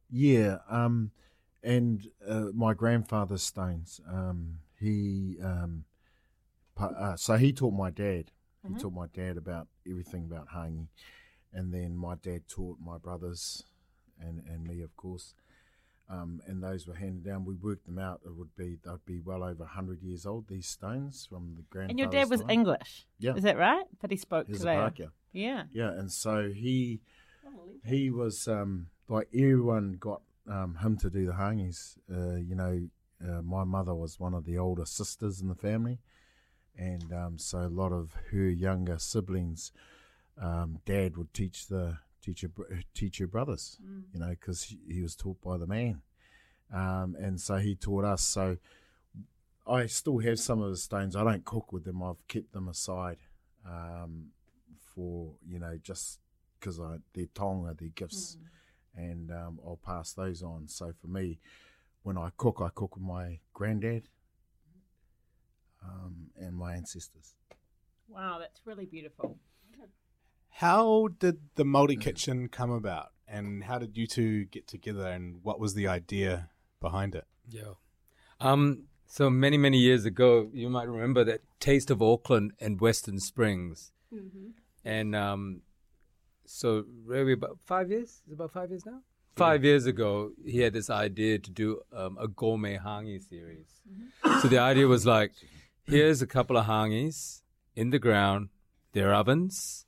[0.10, 1.12] Yeah, um,
[1.64, 4.02] and uh, my grandfather's stones.
[4.08, 5.86] Um, he um,
[6.76, 8.32] pa- uh, so he taught my dad.
[8.68, 10.88] He taught my dad about everything about hangi,
[11.54, 13.64] and then my dad taught my brothers
[14.20, 15.34] and and me, of course.
[16.08, 17.46] Um, and those were handed down.
[17.46, 18.22] We worked them out.
[18.26, 20.48] It would be they'd be well over hundred years old.
[20.48, 22.50] These stones from the grandfather's And your dad was time.
[22.52, 23.34] English, Yeah.
[23.36, 23.86] is that right?
[24.00, 25.10] But he spoke He's a Pākehā.
[25.32, 25.64] Yeah.
[25.74, 27.02] Yeah, and so he
[27.84, 31.98] he was um, like everyone got um, him to do the hangis.
[32.12, 32.88] Uh, you know,
[33.28, 35.98] uh, my mother was one of the older sisters in the family,
[36.78, 39.72] and um, so a lot of her younger siblings,
[40.42, 43.78] um, dad would teach the teacher br- teach her brothers.
[44.14, 46.02] You know, because he, he was taught by the man,
[46.74, 48.22] um, and so he taught us.
[48.24, 48.58] So
[49.68, 51.16] I still have some of the stones.
[51.16, 52.04] I don't cook with them.
[52.04, 53.18] I've kept them aside
[53.66, 54.28] um,
[54.94, 56.20] for you know just
[56.60, 58.38] because I they're taonga, they're gifts,
[58.96, 60.68] and um, I'll pass those on.
[60.68, 61.40] So for me,
[62.04, 64.10] when I cook, I cook with my granddad
[65.88, 67.36] um, and my ancestors.
[68.08, 69.38] Wow, that's really beautiful.
[70.50, 75.44] How did the Māori Kitchen come about, and how did you two get together, and
[75.44, 77.26] what was the idea behind it?
[77.50, 77.74] Yeah.
[78.40, 83.20] Um, so many, many years ago, you might remember that Taste of Auckland and Western
[83.20, 83.92] Springs.
[84.86, 85.62] And um,
[86.46, 88.22] so, really, about five years?
[88.26, 89.02] Is it about five years now?
[89.36, 93.68] Five years ago, he had this idea to do um, a gourmet hangi series.
[94.42, 95.34] So the idea was like,
[95.88, 97.42] here's a couple of hangis
[97.76, 98.50] in the ground,
[98.94, 99.86] they're ovens.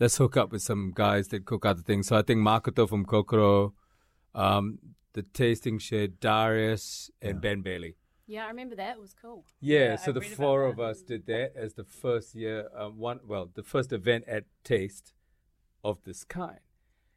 [0.00, 2.08] Let's hook up with some guys that cook other things.
[2.08, 3.72] So I think Makoto from Cocoro,
[4.34, 4.78] um,
[5.12, 7.96] the tasting shed, Darius, and Ben Bayly.
[8.26, 8.96] Yeah, I remember that.
[8.96, 9.44] It was cool.
[9.60, 10.82] Yeah, Yeah, so I the four of that.
[10.82, 15.12] us did that as the first year, um, one well, the first event at Taste
[15.84, 16.58] of this kind.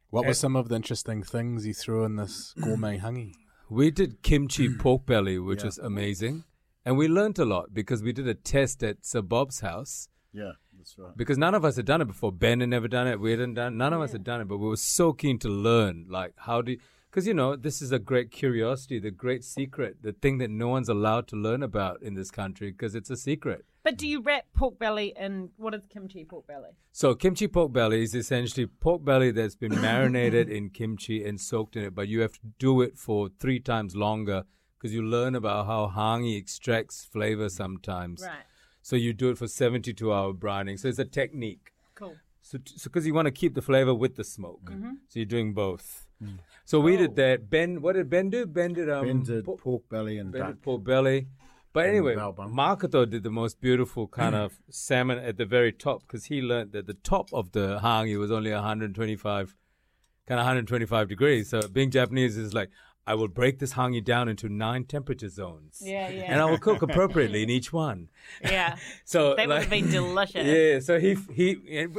[0.10, 3.34] What were Uh, some of the interesting things you threw in this gourmet hangi?
[3.70, 6.44] We did kimchi pork belly, which was amazing,
[6.88, 10.54] and we learned a lot because we did a test at Sir Bob's house Yeah,
[10.78, 11.16] that's right.
[11.18, 12.32] because none of us had done it before.
[12.32, 13.20] Ben had never done it.
[13.20, 13.76] We hadn't done.
[13.78, 16.06] None of us had done it, but we were so keen to learn.
[16.10, 16.78] Like, how do?
[17.10, 20.70] Because, you know, this is a great curiosity, the great secret, the thing that no
[20.70, 23.66] one's allowed to learn about in this country because it's a secret.
[23.84, 26.72] But do you wrap pork belly in what is kimchi pork belly?
[26.94, 31.76] So, kimchi pork belly is essentially pork belly that's been marinated in kimchi and soaked
[31.76, 34.44] in it, but you have to do it for three times longer
[34.78, 38.22] because you learn about how hangi extracts flavor sometimes.
[38.24, 38.46] Right.
[38.82, 40.80] So, you do it for 72 hour brining.
[40.80, 41.74] So, it's a technique.
[41.96, 42.16] Cool.
[42.42, 44.92] So, so because you want to keep the flavor with the smoke, Mm-hmm.
[45.10, 46.06] so you're doing both.
[46.66, 47.00] So we Oh.
[47.00, 47.50] did that.
[47.50, 48.46] Ben, what did Ben do?
[48.48, 50.50] Ben did um, Ben did po- pork belly and Ben duck.
[50.52, 51.28] did pork belly.
[51.74, 52.34] But And anyway, bell.
[52.34, 56.72] Makoto did the most beautiful kind of salmon at the very top because he learned
[56.72, 59.56] that the top of the hangi was only 125,
[60.28, 61.50] kind of 125 degrees.
[61.50, 62.70] So being Japanese is like,
[63.08, 65.82] I will break this hangi down into nine temperature zones.
[65.84, 66.24] Yeah, yeah.
[66.32, 68.10] And I will cook appropriately in each one.
[68.44, 68.76] Yeah.
[69.06, 70.46] So That would like- have been delicious.
[70.56, 71.48] Yeah, so he he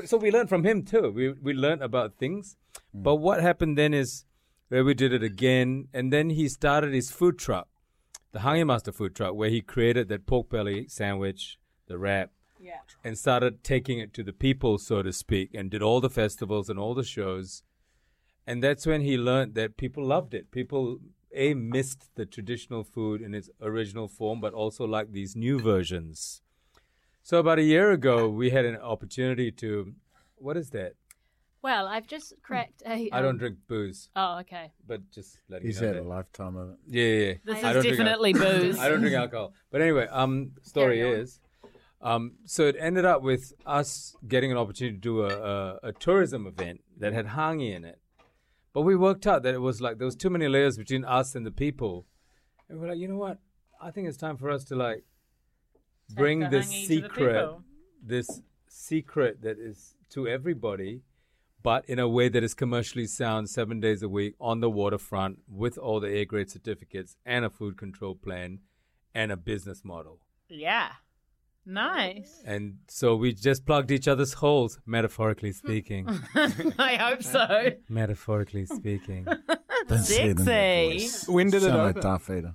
[0.05, 1.11] so we learned from him too.
[1.18, 2.57] We we learned about things.
[2.94, 3.03] Mm.
[3.07, 4.25] But what happened then is
[4.68, 7.68] where we did it again, and then he started his food truck,
[8.33, 12.29] the Hangi Master food truck, where he created that pork belly sandwich, the wrap,
[12.61, 12.81] Yeah.
[13.03, 16.68] and started taking it to the people, so to speak, and did all the festivals
[16.68, 17.62] and all the shows.
[18.48, 20.50] And that's when he learned that people loved it.
[20.50, 21.00] People
[21.34, 26.40] a missed the traditional food in its original form, but also like these new versions.
[27.22, 29.92] So about a year ago, we had an opportunity to.
[30.37, 30.94] What is that?
[31.61, 33.11] Well, I've just cracked a.
[33.12, 34.72] I don't um, drink booze, Oh, okay.
[34.87, 36.76] but just letting He's you know had a lifetime of it.
[36.87, 37.26] Yeah, yeah.
[37.26, 37.34] yeah.
[37.44, 38.78] This I is don't drink al- definitely booze.
[38.84, 39.52] I don't drink alcohol.
[39.70, 41.38] But anyway, um, story is,
[42.00, 45.92] um, so it ended up with us getting an opportunity to do a, a, a
[45.92, 47.98] tourism event that had hangi in it.
[48.79, 51.35] But we worked out that it was like there was too many layers between us
[51.35, 52.07] and the people,
[52.69, 53.38] and we're like, you know what?
[53.83, 55.03] I think it's time for us to like
[56.14, 57.51] bring this hangi to the secret,
[58.01, 61.03] this secret that is to everybody,
[61.61, 65.41] but in a way that is commercially sound, seven days a week on the waterfront
[65.49, 68.61] with all the air grade certificates and a food control plan
[69.12, 70.21] and a business model.
[70.49, 70.91] Yeah.
[71.70, 72.42] Nice.
[72.46, 76.09] And so we just plugged each other's holes, metaphorically speaking.
[76.78, 77.72] I hope so.
[77.90, 79.26] metaphorically speaking.
[79.87, 80.98] Don't say it in that Sexy.
[80.98, 81.28] voice.
[81.28, 82.02] When did it Sound like open?
[82.02, 82.54] Darth Vader.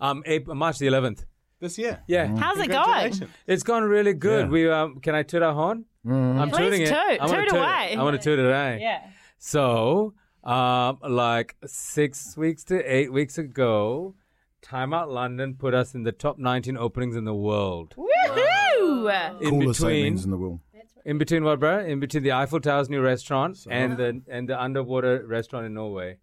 [0.00, 1.24] Um, April, March the 11th.
[1.60, 2.02] This year.
[2.06, 2.82] Yeah, How's it going?
[2.84, 3.30] Congratulations.
[3.46, 4.46] it's gone really good.
[4.46, 4.50] Yeah.
[4.52, 5.86] We um, can I toot our horn?
[6.06, 6.88] I'm Please tooting it.
[6.88, 6.96] toot.
[7.20, 7.52] I wanna Toot it.
[7.56, 7.96] away.
[7.96, 8.50] I want to toot it.
[8.50, 8.76] eh?
[8.78, 9.00] Yeah.
[9.38, 10.12] So,
[10.44, 14.14] um, like six weeks to eight weeks ago,
[14.62, 17.94] Time Out London put us in the top 19 openings in the world.
[17.96, 19.40] Woohoo!
[19.40, 20.60] In Coolest between, openings in the world.
[21.04, 21.84] in between what, bro?
[21.84, 26.18] In between the Eiffel Tower's new restaurant and the and the underwater restaurant in Norway,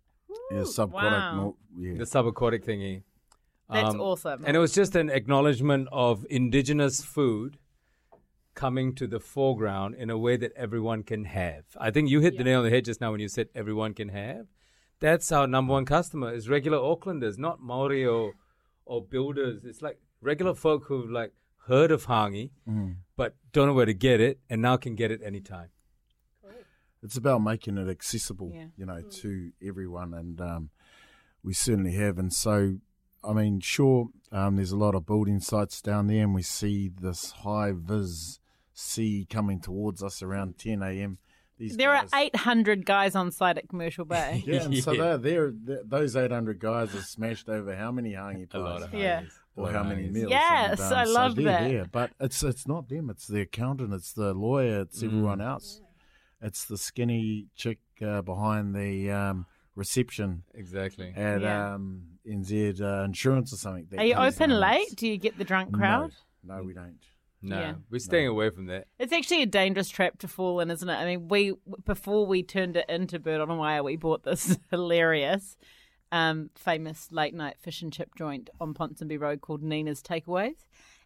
[0.52, 0.92] Yeah, subaquatic.
[0.94, 1.36] Wow.
[1.36, 1.98] No, yeah.
[1.98, 3.04] the subaquatic thingy.
[3.72, 4.44] That's Um, awesome.
[4.46, 7.58] And it was just an acknowledgement of indigenous food
[8.56, 11.64] coming to the foreground in a way that everyone can have.
[11.80, 13.94] I think you hit the nail on the head just now when you said everyone
[13.94, 14.48] can have.
[15.04, 18.36] That's our number one customer is regular Aucklanders, not Maori or,
[18.86, 19.66] or builders.
[19.66, 21.34] It's like regular folk who've like
[21.68, 22.52] heard of hangi,
[23.18, 25.68] but don't know where to get it and now can get it anytime.
[27.02, 28.68] It's about making it accessible, Yeah.
[28.78, 30.70] you know, to everyone, and um,
[31.44, 32.18] we certainly have.
[32.18, 32.78] And so,
[33.26, 36.88] I mean, sure, um, there's a lot of building sites down there, and we see
[36.88, 38.40] this high vis
[38.74, 41.18] sea coming towards us around 10 a.m.
[41.64, 44.44] These there are 800 guys on site at Commercial Bay.
[44.48, 45.02] Yeah, and so Yeah.
[45.02, 48.62] they're, they're, they're- those 800 guys are smashed over how many hangi A pies?
[48.62, 49.24] lot of Yeah.
[49.56, 50.12] or how many hangis.
[50.14, 50.32] meals.
[50.32, 51.70] Yes, and, I love they're that.
[51.70, 51.86] there.
[51.92, 53.10] But it's it's not them.
[53.10, 53.94] It's the accountant.
[53.94, 54.82] It's the lawyer.
[54.82, 55.48] It's everyone Mm.
[55.48, 55.82] else.
[56.42, 59.46] It's the skinny chick uh, behind the um,
[59.76, 61.14] reception Exactly.
[61.16, 61.76] at Yeah.
[61.76, 63.98] um, NZ uh, Insurance or something.
[63.98, 64.94] Are you open late?
[64.96, 66.12] Do you get the drunk crowd?
[66.44, 67.00] No, no, we don't.
[67.46, 67.74] No, Yeah.
[67.92, 68.88] we're staying away from that.
[68.98, 70.94] It's actually a dangerous trap to fall in, isn't it?
[70.96, 71.54] I mean, we
[71.86, 75.58] before we turned it into Bird on a Wire, we bought this hilarious,
[76.12, 80.66] um, famous late night fish and chip joint on Ponsonby Road called Nina's Takeaways.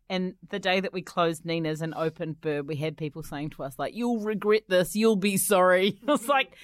[0.10, 3.64] And the day that we closed Nina's and opened Bird, we had people saying to
[3.64, 4.96] us like, "You'll regret this.
[4.96, 6.56] You'll be sorry." I was like.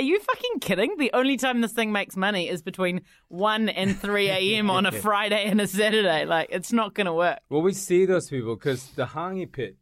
[0.00, 0.96] Are you fucking kidding?
[0.96, 4.70] The only time this thing makes money is between 1 and 3 a.m.
[4.70, 6.24] on a Friday and a Saturday.
[6.24, 7.40] Like, it's not going to work.
[7.50, 9.76] Well, we see those people because the Hangi pit,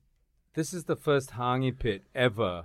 [0.55, 2.65] this is the first Hangi pit ever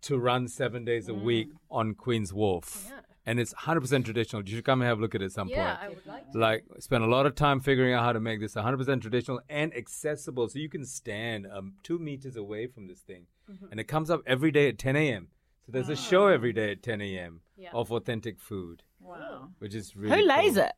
[0.00, 2.90] to run seven days a week on Queen's Wharf.
[3.26, 4.42] And it's 100% traditional.
[4.48, 5.78] You should come and have a look at it at some Yeah, point.
[5.82, 6.38] I would like to.
[6.38, 9.76] Like, spend a lot of time figuring out how to make this 100% traditional and
[9.76, 13.26] accessible so you can stand um, two meters away from this thing.
[13.52, 13.66] Mm-hmm.
[13.70, 15.28] And it comes up every day at 10 a.m.
[15.68, 17.42] So there's a show every day at 10 a.m.
[17.58, 17.72] Yeah.
[17.74, 19.50] of authentic food, Wow.
[19.58, 20.62] which is really Who lays cool.
[20.64, 20.72] it?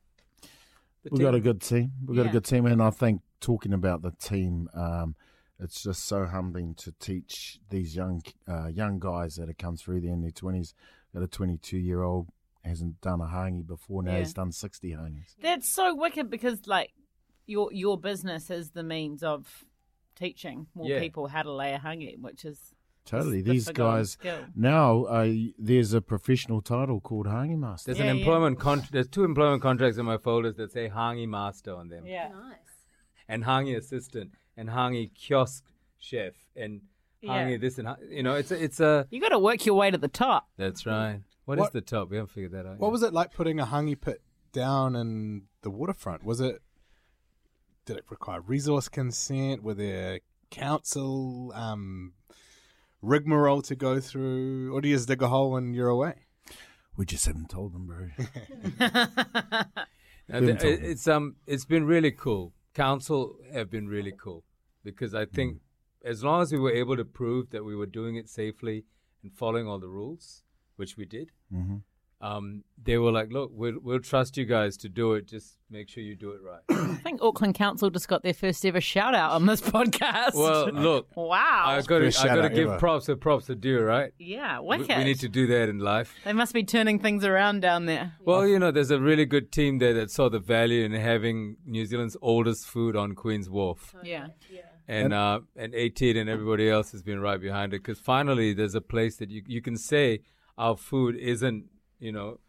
[1.09, 1.93] We've got a good team.
[2.05, 2.29] We've got Yeah.
[2.29, 5.15] a good team, and I think talking about the team, um,
[5.59, 10.01] it's just so humbling to teach these young uh, young guys that have come through
[10.01, 10.73] there in their twenties.
[11.13, 12.27] Got a twenty two year old
[12.65, 14.11] hasn't done a hangi before now.
[14.11, 14.19] Yeah.
[14.19, 15.35] He's done sixty hangis.
[15.41, 16.91] That's so wicked because like
[17.45, 19.63] your your business is the means of
[20.15, 20.99] teaching more Yeah.
[20.99, 22.73] people how to lay a hangi, which is
[23.05, 24.45] Totally, the these guys skill.
[24.55, 25.03] now.
[25.05, 27.93] Uh, there's a professional title called hangi master.
[27.93, 28.21] There's Yeah, an yeah.
[28.21, 32.05] employment con- There's two employment contracts in my folders that say Hangi Master on them,
[32.05, 32.29] Yeah.
[32.29, 32.57] Nice.
[33.27, 35.63] and Hangi Assistant, and Hangi Kiosk
[35.99, 36.81] Chef, and
[37.23, 37.57] Hangi Yeah.
[37.57, 39.07] this and Hangi- you know, it's a, it's a.
[39.09, 40.49] You got to work your way to the top.
[40.57, 41.21] That's right.
[41.45, 42.09] What is the top?
[42.11, 42.77] We haven't figured that out.
[42.79, 42.91] What yet.
[42.91, 44.21] was it like putting a hangi pit
[44.53, 46.23] down in the waterfront?
[46.23, 46.61] Was it?
[47.85, 49.63] Did it require resource consent?
[49.63, 50.19] Were there
[50.51, 52.13] council um,
[53.01, 56.13] rigmarole to go through, or do you just dig a hole and you're away?
[56.97, 58.09] We just haven't told them, bro.
[60.29, 60.79] No, the- it- told.
[60.91, 62.53] it's um, it's been really cool.
[62.73, 64.43] Council have been really cool
[64.83, 65.57] because I think
[66.05, 68.85] as long as we were able to prove that we were doing it safely
[69.23, 70.43] and following all the rules,
[70.77, 71.77] which we did, hmm
[72.21, 75.27] um, they were like, "Look, we'll we'll trust you guys to do it.
[75.27, 78.65] Just make sure you do it right." I think Auckland Council just got their first
[78.65, 80.35] ever shout out on this podcast.
[80.35, 81.63] well, look, wow.
[81.65, 82.77] I got to First I got to give ever.
[82.79, 84.13] props where props are due, right?
[84.19, 84.97] yeah, We, wicked.
[84.97, 86.13] we need to do that in life.
[86.25, 88.13] They must be turning things around down there.
[88.23, 91.57] Well, you know, there's a really good team there that saw the value in having
[91.65, 93.95] New Zealand's oldest food on Queen's Wharf.
[94.03, 94.27] Yeah.
[94.87, 98.75] and uh, and 18 and everybody else has been right behind it because finally there's
[98.75, 100.19] a place that you you can say
[100.57, 101.65] our food isn't
[102.01, 102.39] you know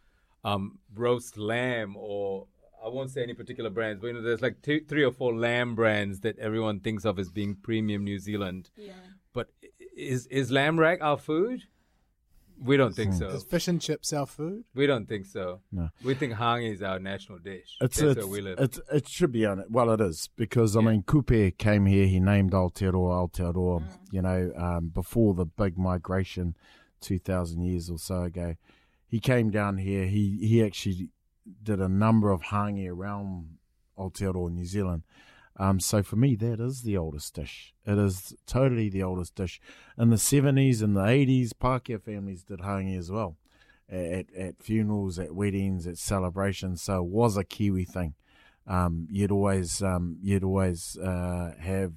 [0.45, 2.47] um, roast lamb or
[2.85, 5.33] I won't say any particular brands, but you know there's like two, three or four
[5.33, 8.71] lamb brands that everyone thinks of as being premium New Zealand.
[8.77, 8.95] Yeah.
[9.33, 9.51] But
[9.97, 11.62] is is lamb rack our food?
[12.65, 13.27] We don't think so.
[13.29, 14.65] Is fish and chips our food?
[14.75, 15.61] We don't think so.
[15.73, 15.91] No.
[16.05, 17.77] We think hangi is our national dish.
[17.81, 18.59] It's, That's it's, where we live.
[18.61, 19.67] it's, it should be on it.
[19.69, 20.91] Well, it is because I Yeah.
[20.91, 22.07] mean, Kupe came here.
[22.07, 23.83] He named Aotearoa Aotearoa.
[24.12, 26.55] You know, um, before the big migration,
[27.01, 28.55] two thousand years or so ago,
[29.12, 30.07] he came down here.
[30.07, 31.11] He he actually
[31.62, 33.59] did a number of hangi around
[33.98, 35.03] Aotearoa, New Zealand.
[35.59, 37.75] Um, so for me, that is the oldest dish.
[37.85, 39.61] It is totally the oldest dish.
[39.98, 43.37] In the seventies and the eighties, Pākehā families did hangi as well,
[43.88, 46.81] at at funerals, at weddings, at celebrations.
[46.83, 48.14] So it was a Kiwi thing.
[48.66, 51.92] Um, you'd always um, you'd always uh, have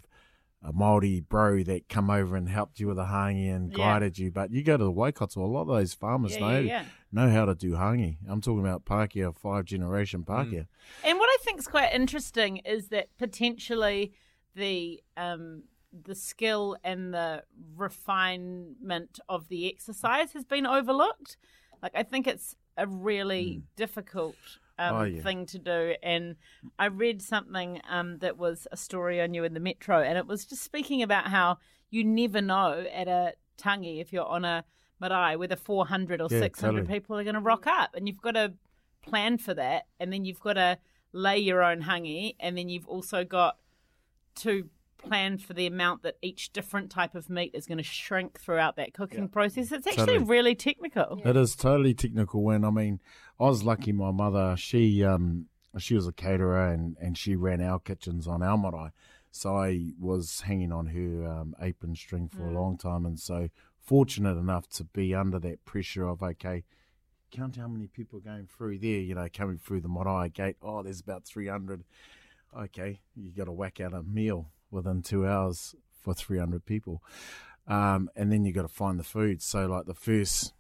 [0.62, 3.78] a Maori bro that come over and helped you with the hangi and Yeah.
[3.78, 4.32] guided you.
[4.32, 6.86] But you go to the Waikato, a lot of those farmers Yeah, know yeah, yeah.
[7.16, 8.18] Know how to do hangi.
[8.30, 10.68] I'm talking about Pākehā, five generation Pākehā.
[11.04, 14.14] And what I think is quite interesting is that potentially
[14.56, 15.64] the um,
[16.04, 17.44] the skill and the
[17.76, 21.38] refinement of the exercise has been overlooked.
[21.82, 24.36] Like I think it's a really difficult
[24.78, 25.22] um, Oh, yeah.
[25.22, 25.96] thing to do.
[26.04, 26.36] And
[26.78, 30.28] I read something um, that was a story on you in the Metro, and it
[30.28, 31.58] was just speaking about how
[31.90, 34.66] you never know at a tangi if you're on a
[35.00, 36.94] marae whether 400 or Yeah, 600 totally.
[37.00, 38.54] people are going to rock up, and you've got to
[39.02, 40.78] plan for that, and then you've got to
[41.14, 43.58] lay your own hangi, and then you've also got
[44.36, 48.40] to plan for the amount that each different type of meat is going to shrink
[48.40, 49.72] throughout that cooking process.
[49.72, 50.26] It's actually Totally.
[50.26, 51.22] really technical.
[51.24, 52.42] It is totally technical.
[52.44, 53.00] When I mean,
[53.40, 53.92] I was lucky.
[53.92, 55.46] My mother, she um,
[55.78, 58.90] she was a caterer and and she ran our kitchens on our marae.
[59.32, 63.50] So I was hanging on her um, apron string for a long time, and so
[63.86, 66.64] fortunate enough to be under that pressure of okay,
[67.32, 69.00] count how many people are going through there.
[69.00, 70.58] You know, coming through the marae gate.
[70.62, 71.84] Oh, there's about three hundred.
[72.58, 77.04] Okay, you got to whack out a meal within two hours for three hundred people,
[77.68, 79.42] um, and then you got to find the food.
[79.42, 80.54] So like the first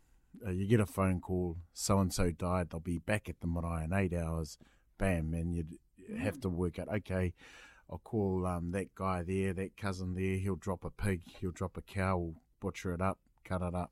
[0.46, 3.48] uh, you get a phone call, so and so died, they'll be back at the
[3.48, 4.58] marae in eight hours,
[4.98, 5.78] bam, and you'd
[6.20, 7.34] have to work out, okay,
[7.90, 11.78] I'll call um, that guy there, that cousin there, he'll drop a pig, he'll drop
[11.78, 13.92] a cow, we'll butcher it up, cut it up,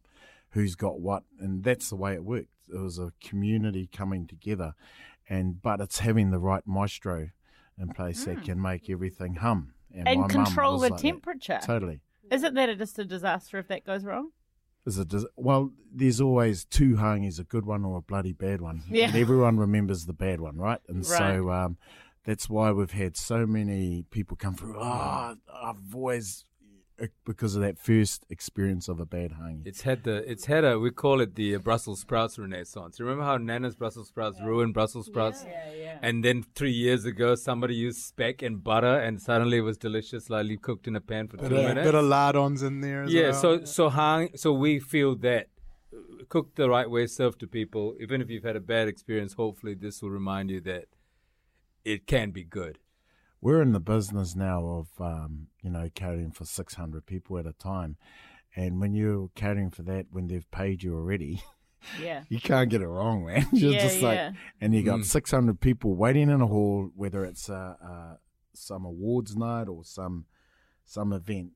[0.51, 2.49] who's got what, and that's the way it worked.
[2.73, 4.73] It was a community coming together,
[5.29, 7.29] and but it's having the right maestro
[7.77, 9.73] in place that can make everything hum.
[9.93, 11.07] And, And my mum control the like that.
[11.07, 11.59] temperature.
[11.63, 12.01] Totally.
[12.31, 14.29] Isn't that just a disaster if that goes wrong?
[14.85, 15.71] Is it dis- well?
[15.93, 18.83] There's always two hangis, a good one or a bloody bad one.
[18.89, 19.07] Yeah.
[19.07, 20.79] And everyone remembers the bad one, right?
[20.87, 21.35] And Right.
[21.35, 21.77] so um,
[22.25, 24.75] that's why we've had so many people come through.
[24.79, 26.45] Oh, I've always
[27.25, 29.65] because of that first experience of a bad hangi.
[29.65, 32.99] It's had the it's had a we call it the uh, Brussels sprouts renaissance.
[32.99, 35.45] Remember how Nana's Brussels sprouts ruined Brussels sprouts?
[35.47, 35.99] Yeah, yeah.
[36.01, 40.29] And then three years ago, somebody used speck and butter, and suddenly it was delicious,
[40.29, 41.85] lightly cooked in a pan for Bit two of, minutes.
[41.85, 43.33] bit of lardons in there as yeah, well.
[43.33, 45.47] so so hang so we feel that
[45.93, 47.95] uh, cooked the right way, served to people.
[47.99, 50.85] Even if you've had a bad experience, hopefully this will remind you that
[51.85, 52.79] it can be good.
[53.43, 57.53] We're in the business now of um, you know catering for 600 people at a
[57.53, 57.97] time
[58.55, 61.41] and when you're catering for that when they've paid you already
[62.01, 62.23] Yeah.
[62.29, 64.31] you can't get it wrong man you're Yeah, just like yeah.
[64.61, 65.05] and you got Mm.
[65.05, 68.15] 600 people waiting in a hall whether it's uh, uh,
[68.53, 70.25] some awards night or some
[70.85, 71.51] some event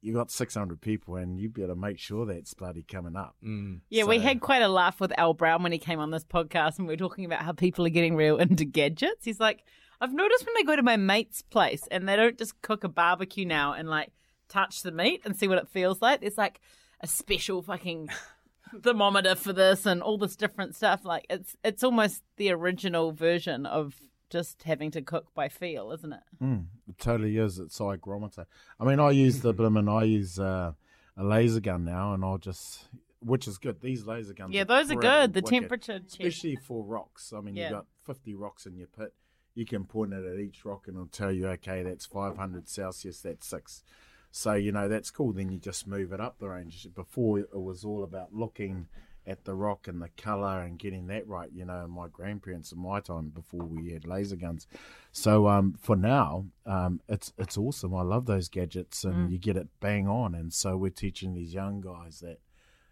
[0.00, 3.80] you got 600 people and you better make sure that's bloody coming up Mm.
[3.90, 6.78] Yeah, we had quite a laugh with Al Brown when he came on this podcast
[6.78, 9.24] and we were talking about how people are getting real into gadgets.
[9.24, 9.64] He's like,
[10.00, 12.88] I've noticed when I go to my mate's place and they don't just cook a
[12.88, 14.10] barbecue now and like
[14.48, 16.20] touch the meat and see what it feels like.
[16.20, 16.60] There's like
[17.00, 18.08] a special fucking
[18.82, 21.04] thermometer for this and all this different stuff.
[21.04, 23.96] Like it's it's almost the original version of
[24.30, 26.20] just having to cook by feel, isn't it?
[26.42, 27.58] Mm, it totally is.
[27.58, 28.46] It's hygrometer.
[28.78, 30.72] I mean, I use the blimmin', I use uh,
[31.16, 32.88] a laser gun now, and I'll just,
[33.20, 33.80] which is good.
[33.80, 35.32] These laser guns, Yeah, are those are good.
[35.32, 36.08] The wicked, temperature check.
[36.10, 37.32] especially for rocks.
[37.34, 37.62] I mean, Yeah.
[37.64, 39.14] you've got fifty rocks in your pit.
[39.58, 42.68] You can point it at each rock, and it'll tell you, okay, that's five hundred
[42.68, 43.82] Celsius, that's six.
[44.30, 45.32] So you know that's cool.
[45.32, 46.86] Then you just move it up the range.
[46.94, 48.86] Before it was all about looking
[49.26, 51.50] at the rock and the color and getting that right.
[51.52, 54.68] You know, my grandparents in my time before we had laser guns.
[55.10, 57.96] So um, for now, um, it's it's awesome.
[57.96, 60.36] I love those gadgets, and you get it bang on.
[60.36, 62.38] And so we're teaching these young guys that.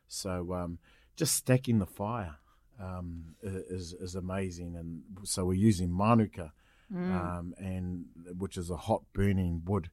[0.09, 0.79] So um,
[1.15, 2.37] just stacking the fire
[2.81, 6.53] um, is is amazing, and so we're using manuka,
[6.95, 8.05] um, and
[8.39, 9.91] which is a hot burning wood,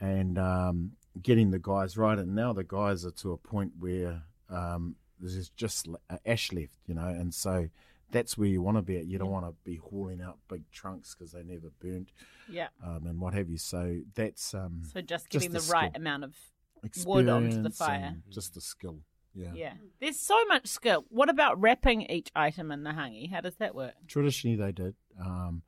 [0.00, 0.92] and um,
[1.22, 2.18] getting the guys right.
[2.18, 5.88] And now the guys are to a point where um, there's just
[6.26, 7.68] ash left, you know, and so
[8.12, 9.06] that's where you want to be at.
[9.06, 12.10] You don't want to be hauling out big trunks because they never burnt
[12.48, 12.68] Yeah.
[12.84, 13.56] um, and what have you.
[13.58, 16.34] So that's um, So just Just getting the the, right amount of
[17.06, 18.16] wood onto the fire.
[18.28, 18.98] just the skill.
[19.34, 19.52] Yeah.
[19.54, 19.72] Yeah.
[20.00, 21.04] There's so much skill.
[21.08, 23.30] What about wrapping each item in the hangi?
[23.30, 23.94] How does that work?
[24.08, 24.94] Traditionally, they did.
[25.20, 25.62] Um,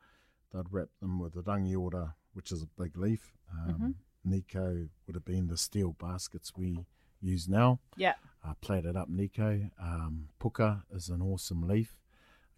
[0.53, 3.33] they'd wrap them with a rangiora, which is a big leaf.
[3.53, 3.95] Um,
[4.27, 6.87] nīkau would have been the steel baskets we
[7.21, 7.81] use now.
[7.97, 8.15] Yeah.
[8.45, 9.71] uh, plaited up nīkau.
[9.81, 11.99] Um, puka is an awesome leaf,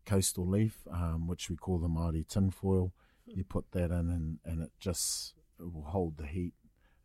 [0.07, 2.93] coastal leaf, um, which we call the Māori tinfoil.
[3.27, 6.55] You put that in, and, and it just it will hold the heat.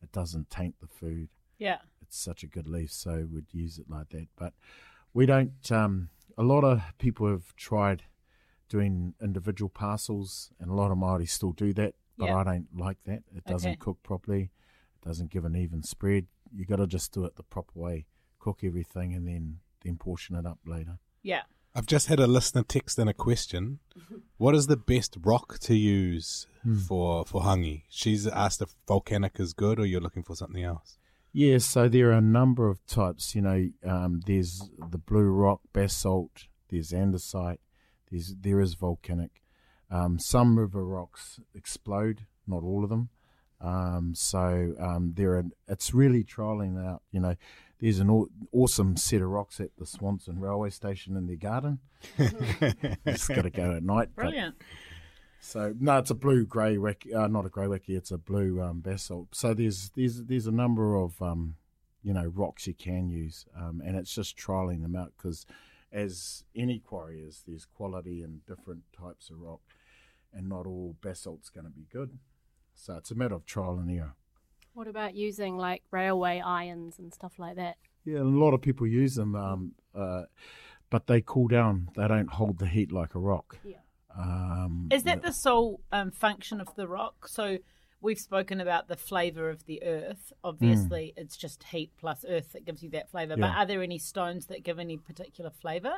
[0.01, 1.29] It doesn't taint the food.
[1.57, 1.79] Yeah.
[2.09, 4.29] It's such a good leaf, so we'd use it like that.
[4.35, 4.53] But
[5.13, 5.71] we don't.
[5.71, 8.03] Um, a lot of people have tried
[8.67, 11.93] doing individual parcels, and a lot of Māori still do that.
[12.17, 12.37] But Yeah.
[12.37, 13.23] I don't like that.
[13.35, 13.77] It doesn't Okay.
[13.77, 14.51] cook properly.
[15.01, 16.25] It doesn't give an even spread.
[16.51, 18.07] You got to just do it the proper way.
[18.39, 20.97] Cook everything, and then then portion it up later.
[21.21, 21.43] Yeah.
[21.75, 23.79] I've just had a listener text in a question.
[24.37, 26.47] What is the best rock to use
[26.87, 27.83] for for hangi?
[27.89, 30.97] She's asked if volcanic is good, or you're looking for something else.
[31.31, 33.35] Yes, so there are a number of types.
[33.35, 36.47] You know, um, there's the blue rock, basalt.
[36.69, 37.57] There's andesite.
[38.11, 39.41] There's there is volcanic.
[39.91, 43.09] Um, some river rocks explode, not all of them.
[43.61, 45.43] Um, so um, there are.
[45.67, 47.03] It's really trialing out.
[47.11, 47.35] You know,
[47.79, 51.79] there's an aw- awesome set of rocks at the Swanson railway station in their garden.
[53.05, 54.09] Just got to go at night.
[54.15, 54.55] but- Brilliant.
[55.41, 57.89] So no, it's a blue greywacke, uh, not a greywacke.
[57.89, 59.29] It's a blue um, basalt.
[59.33, 61.55] So there's there's there's a number of um,
[62.03, 65.45] you know rocks you can use, um, and it's just trialing them out because
[65.91, 69.61] as any quarry is, there's quality in different types of rock,
[70.33, 72.19] and not all basalt's going to be good.
[72.75, 74.15] So it's a matter of trial and error.
[74.73, 77.77] What about using like railway irons and stuff like that?
[78.05, 80.23] Yeah, and a lot of people use them, um, uh,
[80.89, 81.89] but they cool down.
[81.95, 83.57] They don't hold the heat like a rock.
[83.63, 83.77] Yeah.
[84.17, 87.27] Um, Is that the sole um, function of the rock?
[87.27, 87.59] So
[88.01, 90.33] we've spoken about the flavour of the earth.
[90.43, 93.37] Obviously, it's just heat plus earth that gives you that flavour.
[93.37, 93.57] But Hmm.
[93.57, 95.95] Are there any stones that give any particular flavour?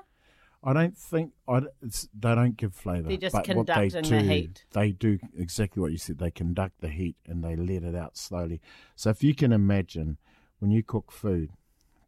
[0.63, 3.07] I don't think I, it's, they don't give flavour.
[3.07, 4.65] They're just but what they do, the heat.
[4.73, 6.19] They do exactly what you said.
[6.19, 8.61] They conduct the heat and they let it out slowly.
[8.95, 10.17] So if you can imagine,
[10.59, 11.49] when you cook food,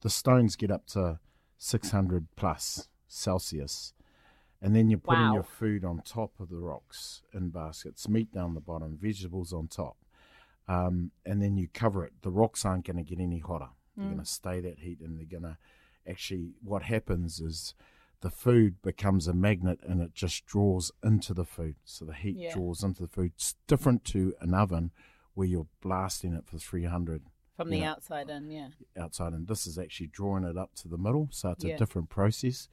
[0.01, 1.19] the stones get up to
[1.57, 3.93] 600 plus Celsius,
[4.63, 5.33] and then you're putting Wow.
[5.35, 9.67] your food on top of the rocks in baskets, meat down the bottom, vegetables on
[9.67, 9.97] top,
[10.67, 12.13] um, and then you cover it.
[12.21, 13.69] The rocks aren't going to get any hotter.
[13.97, 15.57] They're going to stay that heat, and they're going to
[16.09, 16.53] actually.
[16.63, 17.75] What happens is
[18.21, 21.75] the food becomes a magnet and it just draws into the food.
[21.83, 22.53] So the heat Yeah.
[22.53, 23.33] draws into the food.
[23.35, 24.91] It's different to an oven
[25.33, 27.23] where you're blasting it for 300
[27.57, 27.91] From the Yeah.
[27.91, 28.69] outside in, yeah.
[28.97, 31.27] outside, and this is actually drawing it up to the middle.
[31.31, 31.75] So it's Yeah.
[31.75, 32.67] a different process.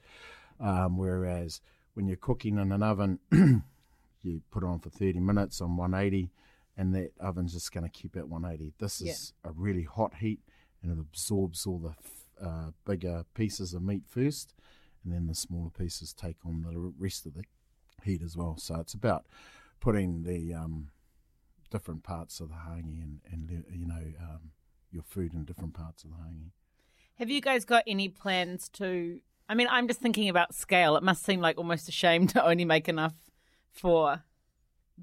[0.59, 1.59] Um, whereas
[2.01, 3.19] when you're cooking in an oven,
[4.23, 6.31] you put it on for 30 minutes on 180,
[6.75, 8.73] and that oven's just going to keep at 180.
[8.79, 9.11] This Yeah.
[9.11, 10.39] is a really hot heat,
[10.81, 14.55] and it absorbs all the uh, bigger pieces of meat first,
[15.03, 17.43] and then the smaller pieces take on the rest of the
[18.03, 18.57] heat as well.
[18.57, 19.27] So it's about
[19.79, 20.89] putting the um,
[21.69, 24.49] different parts of the hangi and, and you know um,
[24.91, 26.49] your food in different parts of the hangi.
[27.19, 29.19] Have you guys got any plans to?
[29.51, 30.95] I mean, I'm just thinking about scale.
[30.95, 33.15] It must seem like almost a shame to only make enough
[33.73, 34.23] for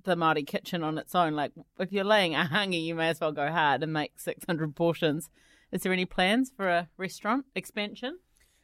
[0.05, 1.34] the Māori kitchen on its own.
[1.34, 4.74] Like, if you're laying a hangi, you may as well go hard and make 600
[4.74, 5.28] portions.
[5.70, 8.20] Is there any plans for a restaurant expansion?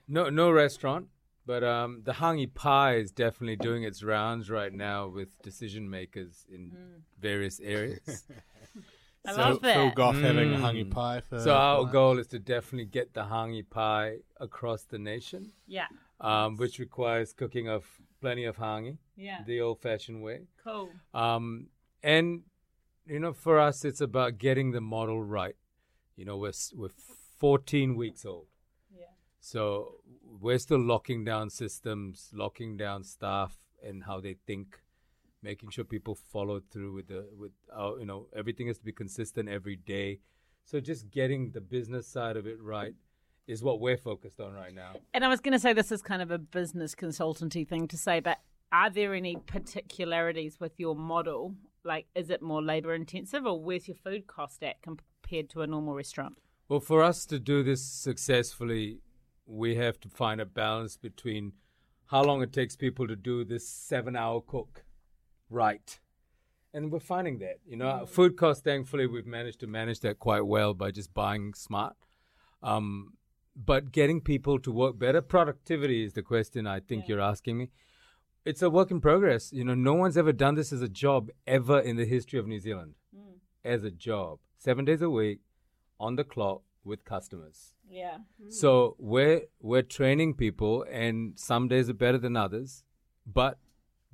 [0.08, 1.08] No, no restaurant,
[1.44, 6.46] but um, the hangi pie is definitely doing its rounds right now with decision makers
[6.50, 6.72] in
[7.20, 8.24] various areas.
[9.26, 9.74] I So love that.
[9.74, 10.60] Phil Goff having Mm.
[10.60, 11.38] hangi pie for.
[11.40, 11.92] so our lunch.
[11.92, 15.88] goal is to definitely get the hangi pie across the nation, Yeah,
[16.20, 17.86] um, which requires cooking of
[18.20, 20.46] plenty of hangi, yeah, the old-fashioned way.
[20.62, 20.90] cool.
[21.14, 21.68] Um,
[22.02, 22.44] and
[23.06, 25.56] you know, for us, it's about getting the model right.
[26.16, 26.88] You know, we're we're
[27.38, 28.46] 14 weeks old,
[28.90, 29.06] Yeah,
[29.40, 34.80] so we're still locking down systems, locking down staff, and how they think,
[35.44, 38.92] making sure people follow through with the with our, you know everything has to be
[38.92, 40.18] consistent every day.
[40.64, 42.94] So just getting the business side of it right
[43.46, 44.92] is what we're focused on right now.
[45.12, 47.98] and I was going to say this is kind of a business consultancy thing to
[47.98, 48.38] say, but
[48.72, 51.54] are there any particularities with your model?
[51.84, 55.66] Like, is it more labor intensive, or where's your food cost at compared to a
[55.66, 56.38] normal restaurant?
[56.68, 59.00] Well, for us to do this successfully,
[59.46, 61.52] we have to find a balance between
[62.06, 64.83] how long it takes people to do this seven hour cook
[65.50, 66.00] right.
[66.72, 67.60] And we're finding that.
[67.64, 71.14] You know, our food costs, thankfully, we've managed to manage that quite well by just
[71.14, 71.96] buying smart.
[72.62, 73.14] Um,
[73.54, 77.70] but getting people to work better, productivity is the question I think you're asking me.
[78.44, 79.52] It's a work in progress.
[79.52, 82.46] You know, no one's ever done this as a job ever in the history of
[82.46, 82.94] New Zealand.
[83.64, 85.38] As a job, seven days a week,
[85.98, 87.72] on the clock with customers.
[87.88, 88.18] Yeah.
[88.50, 92.84] So we're we're training people, and some days are better than others,
[93.26, 93.58] but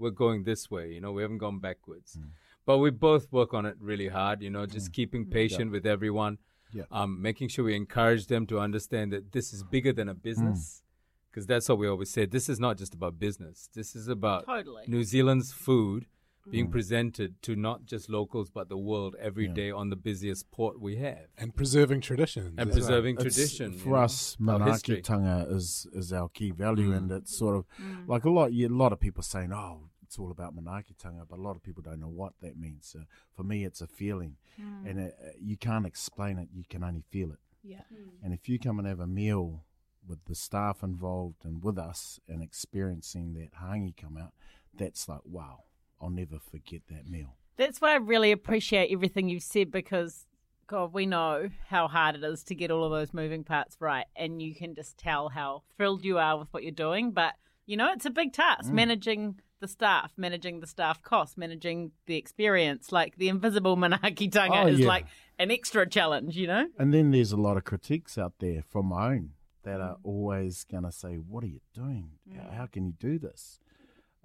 [0.01, 0.93] we're going this way.
[0.95, 2.17] You know, we haven't gone backwards.
[2.19, 2.31] Mm.
[2.67, 4.43] But we both work on it really hard.
[4.43, 4.95] You know, just mm.
[4.95, 5.31] keeping mm.
[5.33, 6.39] patient with everyone,
[6.73, 6.85] Yeah.
[6.91, 10.83] um, making sure we encourage them to understand that this is bigger than a business,
[11.31, 12.27] because that's what we always say.
[12.27, 13.69] This is not just about business.
[13.75, 14.85] This is about Totally.
[14.89, 16.07] New Zealand's food
[16.51, 20.81] being presented to not just locals but the world every day on the busiest port
[20.81, 21.27] we have.
[21.39, 22.75] and preserving tradition And as well.
[22.75, 23.73] preserving It's- tradition.
[23.75, 24.37] for know, us.
[24.49, 25.03] our history.
[25.03, 26.97] Manaakitanga is is our key value, Mm.
[26.97, 27.67] and it's sort of
[28.09, 28.51] like a lot.
[28.53, 31.83] A lot of people saying, "Oh, it's all about Manaakitanga," but a lot of people
[31.83, 32.89] don't know what that means.
[32.89, 34.85] So for me, it's a feeling, hmm.
[34.85, 36.49] and it, uh, you can't explain it.
[36.53, 37.39] You can only feel it.
[37.63, 37.83] Yeah.
[37.89, 38.25] Hmm.
[38.25, 39.65] And if you come and have a meal
[40.05, 44.33] with the staff involved and with us and experiencing that hangi come out,
[44.75, 45.65] that's like wow.
[46.01, 47.37] I'll never forget that meal.
[47.57, 50.27] That's why I really appreciate everything you've said because,
[50.67, 54.07] God, we know how hard it is to get all of those moving parts right.
[54.17, 57.11] And you can just tell how thrilled you are with what you're doing.
[57.11, 57.35] But,
[57.67, 58.75] you know, it's a big task mm.
[58.75, 62.91] managing the staff, managing the staff costs, managing the experience.
[62.93, 64.89] Like the invisible Manaakitanga Oh, is yeah.
[64.89, 65.07] like
[65.39, 66.67] an extra challenge, you know?
[66.79, 69.31] And then there's a lot of critiques out there from my own
[69.63, 72.13] that are always going to say, "What are you doing?
[72.35, 73.61] How- How can you do this?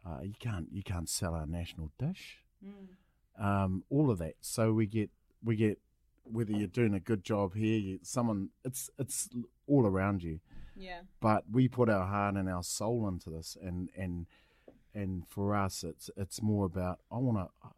[0.06, 2.40] Uh, you can't you can't sell our national dish."
[3.38, 4.36] Um, all of that.
[4.42, 5.10] So we get
[5.44, 5.80] we get
[6.24, 9.30] whether you're doing a good job here, you, someone it's it's
[9.68, 10.40] all around you.
[10.78, 11.02] Yeah.
[11.20, 14.26] But we put our heart and our soul into this, and and
[14.96, 17.68] and for us, it's it's more about I want to.
[17.68, 17.72] Uh,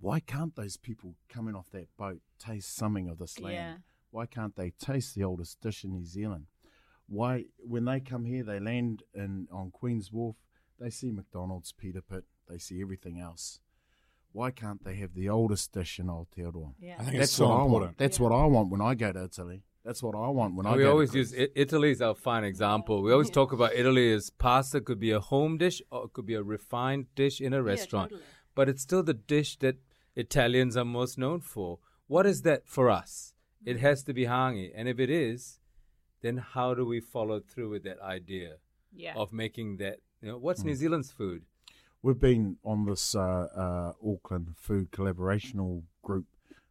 [0.00, 3.54] why can't those people coming off that boat taste something of this land?
[3.54, 3.74] Yeah.
[4.10, 6.46] Why can't they taste the oldest dish in New Zealand?
[7.08, 10.36] Why, when they come here, they land in on Queen's Wharf,
[10.78, 13.60] they see McDonald's, Pita Pit, they see everything else.
[14.32, 16.74] Why can't they have the oldest dish in Aotearoa?
[16.78, 16.96] Yeah.
[16.98, 17.98] I think it's That's so what I want.
[17.98, 19.64] That's what I want when I go to Italy.
[19.84, 21.48] That's what I want when I we always use Greece.
[21.56, 23.02] I- Italy as our fine example.
[23.02, 26.26] We always talk about Italy as pasta could be a home dish or it could
[26.26, 28.26] be a refined dish in a restaurant, totally.
[28.54, 29.76] but it's still the dish that
[30.16, 31.78] Italians are most known for.
[32.06, 33.34] What is that for us?
[33.64, 35.58] It has to be hangi, and if it is,
[36.22, 38.56] then how do we follow through with that idea
[38.92, 39.14] Yeah.
[39.16, 40.00] of making that?
[40.20, 41.44] You know, what's New Zealand's food?
[42.02, 46.26] We've been on this uh, uh, Auckland food collaborational group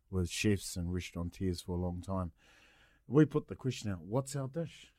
[0.09, 2.31] with chefs and restaurateurs for a long time.
[3.07, 4.91] We put the question out: What's our dish?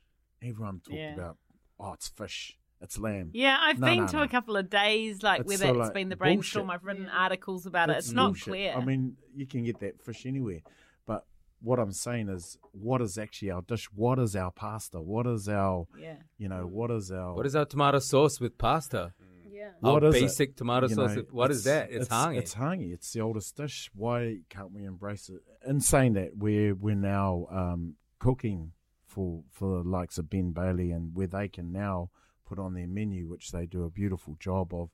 [0.43, 1.15] Everyone talked Yeah.
[1.15, 1.37] about,
[1.81, 3.31] oh, it's fish, it's lamb.
[3.35, 4.23] Yeah, I've No, been no, to no.
[4.23, 6.67] a couple of days, like It's where sort of that's like been the brainstorm.
[6.69, 6.81] bullshit.
[6.81, 7.97] I've written articles about it.
[7.97, 8.45] It's not bullshit.
[8.45, 8.75] clear.
[8.77, 10.61] I mean, you can get that fish anywhere,
[11.07, 11.27] but
[11.61, 13.87] what I'm saying is, what is actually our dish?
[13.93, 15.01] What is our pasta?
[15.01, 16.17] What is our, yeah.
[16.39, 19.13] you know, what is our What is our tomato sauce with pasta?
[19.51, 19.71] Yeah.
[19.81, 20.21] What our is it?
[20.21, 21.17] basic tomato You sauce.
[21.17, 21.91] know, what is that?
[21.91, 22.39] It's, hangi.
[22.39, 22.93] It's hangi.
[22.93, 23.91] It's the oldest dish.
[23.93, 25.41] Why can't we embrace it?
[25.69, 28.73] In saying that, we're we're now um, cooking
[29.07, 32.11] for for the likes of Ben Bayly and where they can now
[32.47, 34.91] put on their menu, which they do a beautiful job of,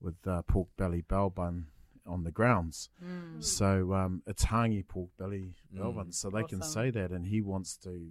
[0.00, 1.66] with uh, pork belly bell bun
[2.06, 2.88] on the grounds.
[3.04, 3.42] Mm.
[3.42, 5.78] So um, it's hangi pork belly Mm.
[5.78, 8.10] Melbourne, so they can say that, and he wants to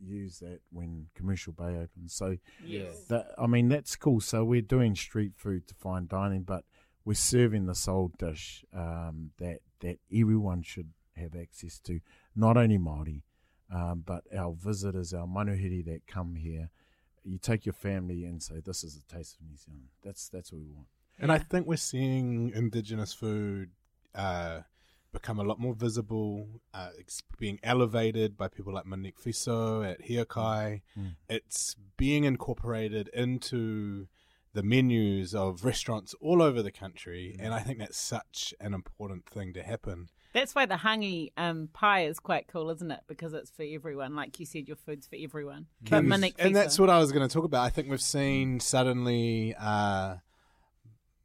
[0.00, 2.12] use that when Commercial Bay opens.
[2.14, 3.04] So Yes.
[3.08, 4.20] that I mean that's cool.
[4.20, 6.64] So we're doing street food to fine dining, but
[7.04, 12.00] we're serving this old dish um, that that everyone should have access to,
[12.36, 13.22] not only Maori,
[13.72, 16.70] um, but our visitors, our manuhiri that come here.
[17.24, 20.52] You take your family and say, "This is the taste of New Zealand." That's that's
[20.52, 20.86] what we want.
[21.18, 23.70] And I think we're seeing indigenous food
[24.14, 24.60] uh,
[25.12, 30.06] become a lot more visible, uh, it's being elevated by people like Monique Fiso at
[30.06, 30.82] Hiakai.
[30.98, 31.16] Mm.
[31.28, 34.08] It's being incorporated into
[34.52, 39.26] the menus of restaurants all over the country, and I think that's such an important
[39.26, 40.08] thing to happen.
[40.38, 43.00] That's why the hangi um, pie is quite cool, isn't it?
[43.08, 44.14] Because it's for everyone.
[44.14, 45.66] Like you said, your food's for everyone.
[45.82, 47.64] But And- Monique and that's what I was going to talk about.
[47.64, 50.16] I think we've seen suddenly uh,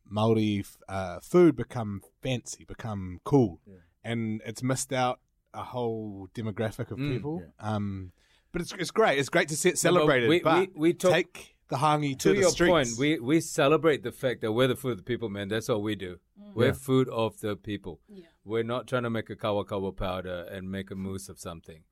[0.09, 3.59] Maori uh, food become fancy, become cool,
[4.03, 5.19] and it's missed out
[5.53, 7.13] a whole demographic of Mm.
[7.13, 7.43] people.
[7.59, 8.11] Um,
[8.51, 9.19] but it's it's great.
[9.19, 10.29] It's great to see it No, but celebrated.
[10.29, 12.71] we- but we- we talk- take the hangi to, to the your streets.
[12.71, 15.47] point, we we celebrate the fact that we're the food of the people, man.
[15.47, 16.19] That's all we do.
[16.39, 16.53] Mm.
[16.55, 16.73] We're Yeah.
[16.73, 17.99] food of the people.
[18.07, 18.25] Yeah.
[18.43, 21.83] We're not trying to make a kawa kawa powder and make a mousse of something.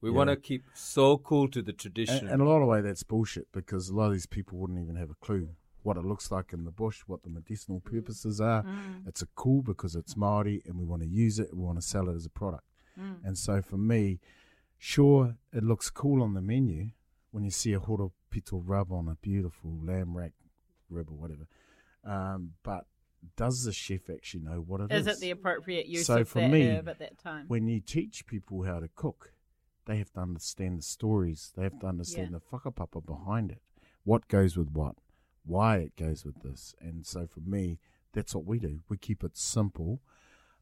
[0.00, 0.16] We Yeah.
[0.16, 2.18] want to keep so cool to the tradition.
[2.18, 4.80] And, and a lot of way that's bullshit because a lot of these people wouldn't
[4.80, 5.50] even have a clue
[5.82, 7.84] what it looks like in the bush, what the medicinal mm.
[7.84, 8.62] purposes are.
[8.62, 9.06] Mm.
[9.08, 11.48] It's a cool because it's Maori and we want to use it.
[11.52, 12.64] We want to sell it as a product.
[13.24, 14.20] And so for me,
[14.78, 16.90] sure, it looks cool on the menu
[17.30, 17.80] when you see a
[18.32, 20.32] horopito rub on a beautiful lamb rack
[20.88, 21.46] rib or whatever.
[22.04, 22.86] Um, but
[23.36, 25.06] does the chef actually know what it is?
[25.06, 27.44] is it the appropriate use So of for that me, herb at that time?
[27.48, 29.32] when you teach people how to cook,
[29.86, 31.52] they have to understand the stories.
[31.56, 32.38] They have to understand Yeah.
[32.38, 33.62] the whakapapa behind it.
[34.04, 34.96] What goes with what,
[35.44, 36.74] why it goes with this.
[36.80, 37.78] And so for me,
[38.12, 38.80] that's what we do.
[38.88, 40.00] We keep it simple.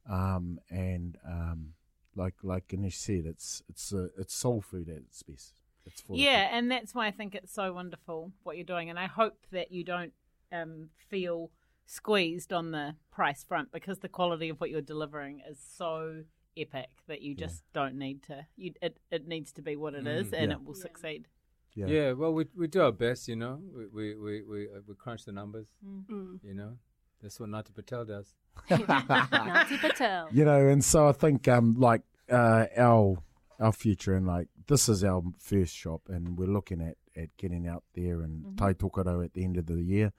[0.08, 1.74] Um, and um,
[2.14, 5.54] like like Ganesh said, it's it's uh, it's soul food at its best.
[5.90, 8.98] It's for Yeah, and that's why I think it's so wonderful what you're doing, and
[8.98, 10.12] I hope that you don't
[10.52, 11.50] um, feel
[11.86, 16.22] squeezed on the price front because the quality of what you're delivering is so
[16.56, 18.46] epic that you just don't need to.
[18.56, 20.56] You, it it needs to be what it is, and Yeah.
[20.56, 21.26] it will succeed.
[21.74, 21.86] yeah.
[21.86, 23.60] yeah, well, we we do our best, you know.
[23.76, 26.40] We we we we, uh, we crunch the numbers, Mm.
[26.42, 26.78] you know.
[27.22, 28.34] That's what Nati Patel does.
[28.70, 30.28] Nati Patel.
[30.32, 33.16] you know, and so I think um like uh our
[33.58, 37.66] our future and like this is our first shop and we're looking at at getting
[37.66, 40.12] out there and Tai Tokerau at the end of the year.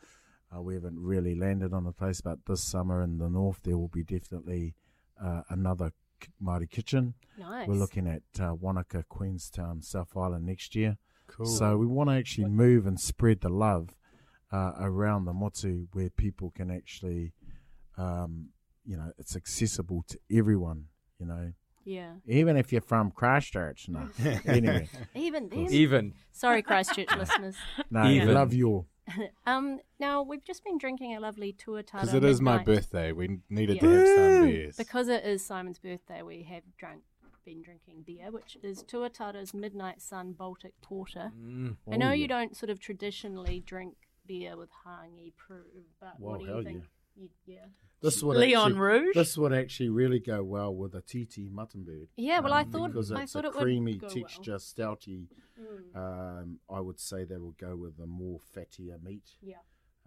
[0.54, 3.78] Uh, we haven't really landed on a place, but this summer in the north there
[3.78, 4.76] will be definitely
[5.24, 7.14] uh, another k- Māori kitchen.
[7.40, 7.66] Nice.
[7.66, 10.98] We're looking at uh, Wanaka, Queenstown, South Island next year.
[11.28, 11.46] Cool.
[11.46, 13.96] So we want to actually move and spread the love
[14.52, 17.32] uh, around the motu where people can actually,
[17.98, 18.50] um,
[18.86, 20.88] you know, it's accessible to everyone,
[21.20, 21.54] you know,
[21.84, 22.14] Yeah.
[22.28, 23.90] even if you're from Christchurch.
[23.90, 24.08] No,
[24.46, 25.68] anyway, Even then.
[25.72, 27.56] Even Sorry, Christchurch listeners.
[27.90, 28.34] no, we Even.
[28.34, 28.86] love you.
[29.46, 32.02] Um, now we've just been drinking a lovely tuatara.
[32.02, 32.66] Because it is my midnight.
[32.76, 33.82] birthday, we needed Yeah.
[33.82, 34.76] to have some beers.
[34.78, 37.02] Because it is Simon's birthday, we have drunk,
[37.44, 41.32] been drinking beer, which is Tuatara's Midnight Sun Baltic Porter.
[41.38, 43.96] mm, I know Oh, you don't sort of traditionally drink
[44.28, 46.84] beer with hangi prue, but Well, what do you think?
[46.84, 46.88] You,
[47.46, 47.66] yeah.
[48.02, 49.16] This would Leon actually, Rouge?
[49.16, 52.08] This would actually really go well with a tītī mutton bird.
[52.18, 54.16] Yeah, well, I um, thought because I it's thought a it would creamy go well.
[54.16, 55.28] texture, stouty.
[55.60, 59.58] Mm, Um, I would say they will go with a more fattier meat, yeah.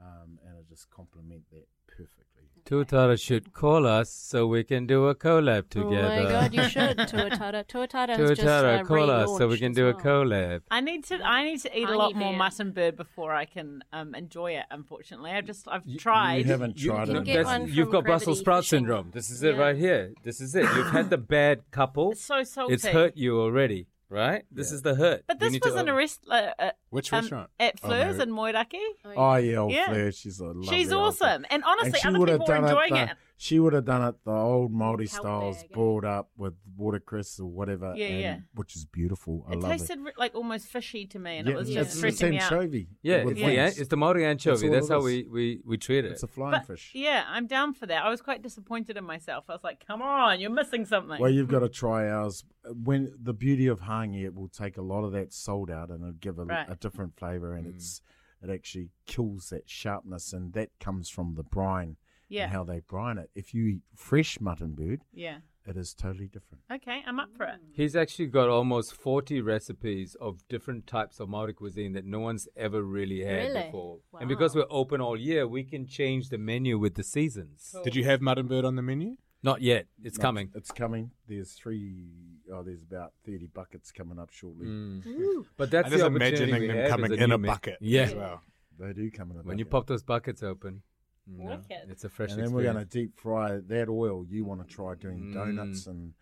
[0.00, 2.20] Um, and it just complement that perfectly.
[2.64, 5.98] Tuatara should call us so we can do a collab together.
[6.18, 7.62] Oh my god, you should Tuatara.
[7.66, 10.62] Tuatara has just Tuatara, uh, call us so we can as do a collab.
[10.70, 11.16] I need to.
[11.22, 12.38] I need to eat a lot more beer.
[12.38, 14.64] mutton bird before I can um, enjoy it.
[14.70, 16.36] Unfortunately, I've just I've You- tried.
[16.38, 17.24] You haven't tried can it.
[17.24, 19.10] get one you've got Brussels sprout syndrome.
[19.12, 20.14] This is it right here.
[20.22, 20.62] This is it.
[20.62, 22.12] You've had the bad couple.
[22.12, 22.72] It's so salty.
[22.72, 24.44] It's hurt you already, right?
[24.50, 24.74] This Yeah.
[24.76, 25.24] is the hurt.
[25.26, 27.50] But this was an own- arrest uh, uh, Which um, restaurant?
[27.58, 28.22] at Oh, Fleurs no.
[28.22, 28.80] in Moeraki.
[29.04, 29.88] Oh yeah, old Yeah.
[29.88, 31.50] Fleur, she's a lovely She's old awesome, thing.
[31.50, 33.10] and honestly, she other would have people are done enjoying it.
[33.10, 33.16] it.
[33.36, 35.74] The, she would have done it the old Maori Kelp styles, bag, yeah.
[35.76, 37.94] boiled up with watercress or whatever.
[37.96, 38.38] Yeah, and- yeah.
[38.54, 39.44] Which is beautiful.
[39.48, 41.74] I It love tasted ri- like almost fishy to me, and Yeah, it was Yeah.
[41.80, 42.52] just it's the stressing same me out.
[42.52, 42.88] anchovy.
[43.02, 43.78] Yeah, with it's the, wings.
[43.78, 44.66] it's the Maori anchovy.
[44.68, 46.12] all That's how we, we, we treat it.
[46.12, 46.92] It's a flying But fish.
[46.94, 48.04] yeah, I'm down for that.
[48.04, 49.44] I was quite disappointed in myself.
[49.48, 52.44] I was like, "Come on, you're missing something." Well, you've got to try ours.
[52.72, 56.00] When the beauty of hangi, it will take a lot of that salt out and
[56.02, 56.66] it'll give a, Right.
[56.70, 57.74] a different flavour, and Mm.
[57.74, 58.00] it's
[58.42, 61.96] it actually kills that sharpness, and that comes from the brine
[62.28, 63.30] yeah, and how they brine it.
[63.34, 65.38] If you eat fresh mutton bird, yeah.
[65.66, 66.62] it is totally different.
[66.72, 67.56] Okay, I'm up for it.
[67.72, 72.48] He's actually got almost 40 recipes of different types of Maori cuisine that no one's
[72.56, 73.62] ever really had Really?
[73.66, 73.98] before.
[74.12, 74.20] Wow.
[74.20, 77.74] And because we're open all year, we can change the menu with the seasons.
[77.84, 79.16] Did you have mutton bird on the menu?
[79.42, 79.86] Not yet.
[80.02, 80.50] It's No, coming.
[80.54, 81.10] It's coming.
[81.28, 82.06] There's three
[82.50, 84.66] oh there's about thirty buckets coming up shortly.
[84.66, 85.44] Mm.
[85.58, 87.38] But that's I'm the just opportunity imagining we them have coming as in new a
[87.38, 87.76] me- bucket.
[87.82, 88.02] Yeah.
[88.04, 88.40] as well.
[88.78, 89.46] They do come in a bucket.
[89.46, 89.70] When you bucket.
[89.72, 90.80] pop those buckets open,
[91.26, 91.90] you know, Wicked.
[91.90, 94.26] it's a fresh and then we're going to deep fry that oil.
[94.28, 95.34] You want to try doing Mm.
[95.34, 96.12] donuts and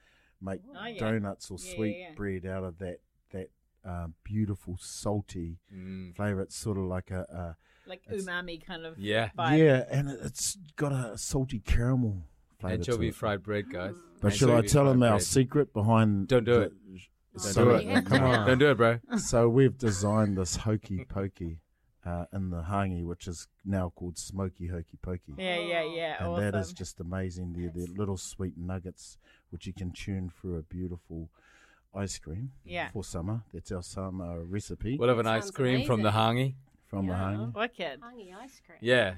[0.40, 0.98] make Oh, yeah.
[1.00, 2.14] donuts or Yeah, sweet yeah, yeah.
[2.14, 3.00] bread out of that
[3.30, 3.50] that
[3.84, 6.14] uh, beautiful salty Mm.
[6.14, 6.42] flavor.
[6.42, 9.30] It's sort of like a, Like umami kind of Yeah.
[9.36, 9.58] vibe.
[9.58, 12.22] yeah, and it's got a salty caramel
[12.60, 12.74] flavor.
[12.74, 13.96] Anchovy to fried bread, guys.
[14.20, 15.22] But should I tell them our bread.
[15.22, 16.28] secret behind?
[16.28, 16.72] Don't do the- it.
[17.54, 18.04] Don't do it.
[18.06, 18.46] Come on.
[18.46, 19.00] Don't do it, bro.
[19.16, 21.58] so we've designed this hokey pokey
[22.04, 25.34] uh, in the hangi, which is now called smoky hokey pokey.
[25.38, 26.16] Yeah, yeah, yeah.
[26.18, 26.44] and awesome.
[26.50, 27.52] that is just amazing.
[27.56, 29.18] They're, they're little sweet nuggets
[29.50, 31.28] which you can tune through a beautiful
[31.94, 32.88] ice cream Yeah.
[32.90, 33.42] for summer.
[33.52, 36.54] That's our summer recipe We'll have an ice sounds cream from the hangi.
[36.86, 37.18] from the Yeah.
[37.22, 37.54] hangi.
[37.54, 38.00] Wicked.
[38.00, 38.78] Hangi ice cream.
[38.80, 39.14] Yeah.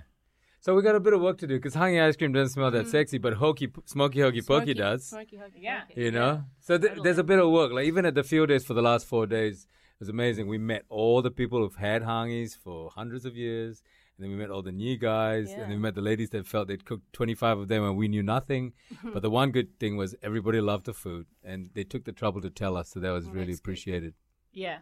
[0.61, 2.71] So we got a bit of work to do because hangi ice cream doesn't smell
[2.73, 5.07] that sexy, but hokey, smoky hokey pokey does.
[5.07, 5.83] Smoky hokey Yeah.
[5.85, 6.01] pokey.
[6.03, 7.05] You know, so th- Totally.
[7.05, 7.71] there's a bit of work.
[7.73, 9.69] Like even at the field days for the last four days, it
[10.01, 10.49] was amazing.
[10.49, 13.83] We met all the people who've had hangis for hundreds of years,
[14.17, 16.47] and then we met all the new guys, and then we met the ladies that
[16.47, 18.73] felt they'd cooked 25 of them and we knew nothing.
[19.13, 22.41] but the one good thing was everybody loved the food, and they took the trouble
[22.41, 23.65] to tell us, so that was Oh, really that's good.
[23.71, 24.15] appreciated.
[24.53, 24.79] Yeah.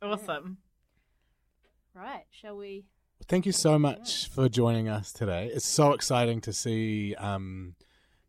[0.00, 0.58] Awesome.
[1.94, 2.86] Right, shall we?
[3.28, 5.50] Thank you so much for joining us today.
[5.54, 7.74] It's so exciting to see um,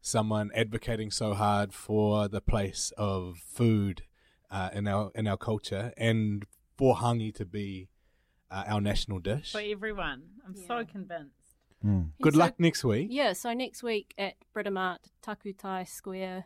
[0.01, 4.03] someone advocating so hard for the place of food
[4.54, 6.45] uh, in our in our culture and
[6.78, 7.89] for hangi to be
[8.51, 9.51] uh, our national dish.
[9.51, 10.22] For everyone.
[10.45, 11.36] I'm so convinced.
[11.86, 12.12] Mm.
[12.22, 13.08] Good So- luck next week.
[13.12, 16.45] Yeah, so next week at Britomart, Takutai Square.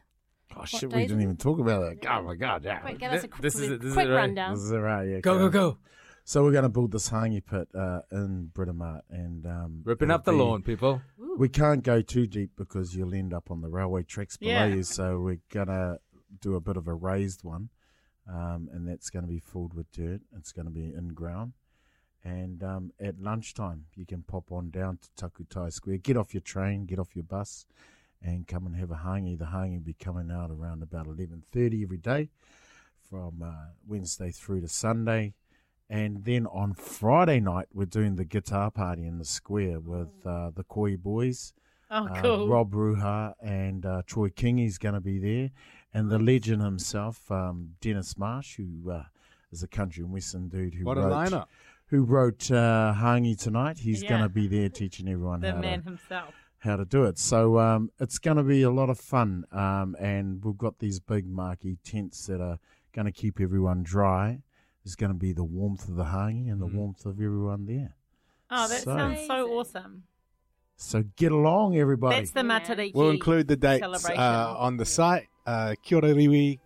[0.55, 2.09] Oh shit, we didn't even talk about that.
[2.11, 2.79] Oh my god, yeah.
[2.79, 4.15] Quick, give us a Th- this is quick, it, this is quick it, right?
[4.21, 4.53] rundown.
[4.55, 5.19] This is it, right, yeah.
[5.19, 5.77] Go, go, go.
[6.23, 10.23] So we're going to build this hangi pit uh, in Britomart and um, Ripping up
[10.25, 11.01] the be- lawn, people.
[11.37, 14.65] We can't go too deep because you'll end up on the railway tracks below Yeah.
[14.67, 14.83] you.
[14.83, 15.97] So we're gonna
[16.41, 17.69] do a bit of a raised one,
[18.29, 20.21] um, and that's going to be filled with dirt.
[20.37, 21.53] It's going to be in ground,
[22.23, 26.41] and um, at lunchtime you can pop on down to Takutai Square, get off your
[26.41, 27.65] train, get off your bus,
[28.21, 29.37] and come and have a hangi.
[29.37, 32.29] The hangi will be coming out around about eleven thirty every day,
[33.09, 35.33] from uh, Wednesday through to Sunday.
[35.89, 40.51] And then on Friday night, we're doing the guitar party in the square with uh,
[40.53, 41.53] the Koi Boys.
[41.89, 42.45] Oh, Uh.
[42.45, 45.51] Rob Ruha and uh, Troy Kingi is going to be there,
[45.93, 49.03] and the legend himself, um, Dennis Marsh, who uh,
[49.51, 51.45] is a country and western dude who What a wrote lineup.
[51.87, 53.79] who wrote uh, Hangi tonight.
[53.79, 54.09] He's Yeah.
[54.09, 56.33] going to be there teaching everyone the how man to himself.
[56.59, 57.17] how to do it.
[57.17, 60.99] So um, it's going to be a lot of fun, um, and we've got these
[60.99, 62.59] big marquee tents that are
[62.93, 64.41] going to keep everyone dry.
[64.83, 67.95] There's going to be the warmth of the hangi and the warmth of everyone there.
[68.49, 70.03] Oh, that So- sounds so awesome.
[70.79, 72.17] So get along, everybody.
[72.17, 72.59] That's the Yeah.
[72.59, 72.93] Matariki.
[72.93, 75.27] We'll include the dates uh, on the site.
[75.47, 76.59] Uh, kia ora Rewi,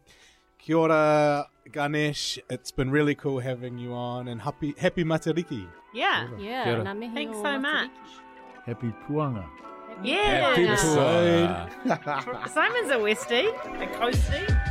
[0.57, 2.39] kia ora Ganesh.
[2.49, 5.67] It's been really cool having you on, and happy happy Matariki.
[5.93, 6.27] Yeah.
[6.39, 6.83] Yeah, Kia ora.
[6.89, 7.61] ngā mihi Thanks so Matariki.
[7.61, 7.91] much.
[8.65, 9.45] Happy puanga.
[10.03, 10.49] Yeah.
[10.49, 11.49] Happy episode.
[11.85, 12.49] Puanga.
[12.49, 13.47] Simon's a Westie,
[13.81, 14.70] a Coastie.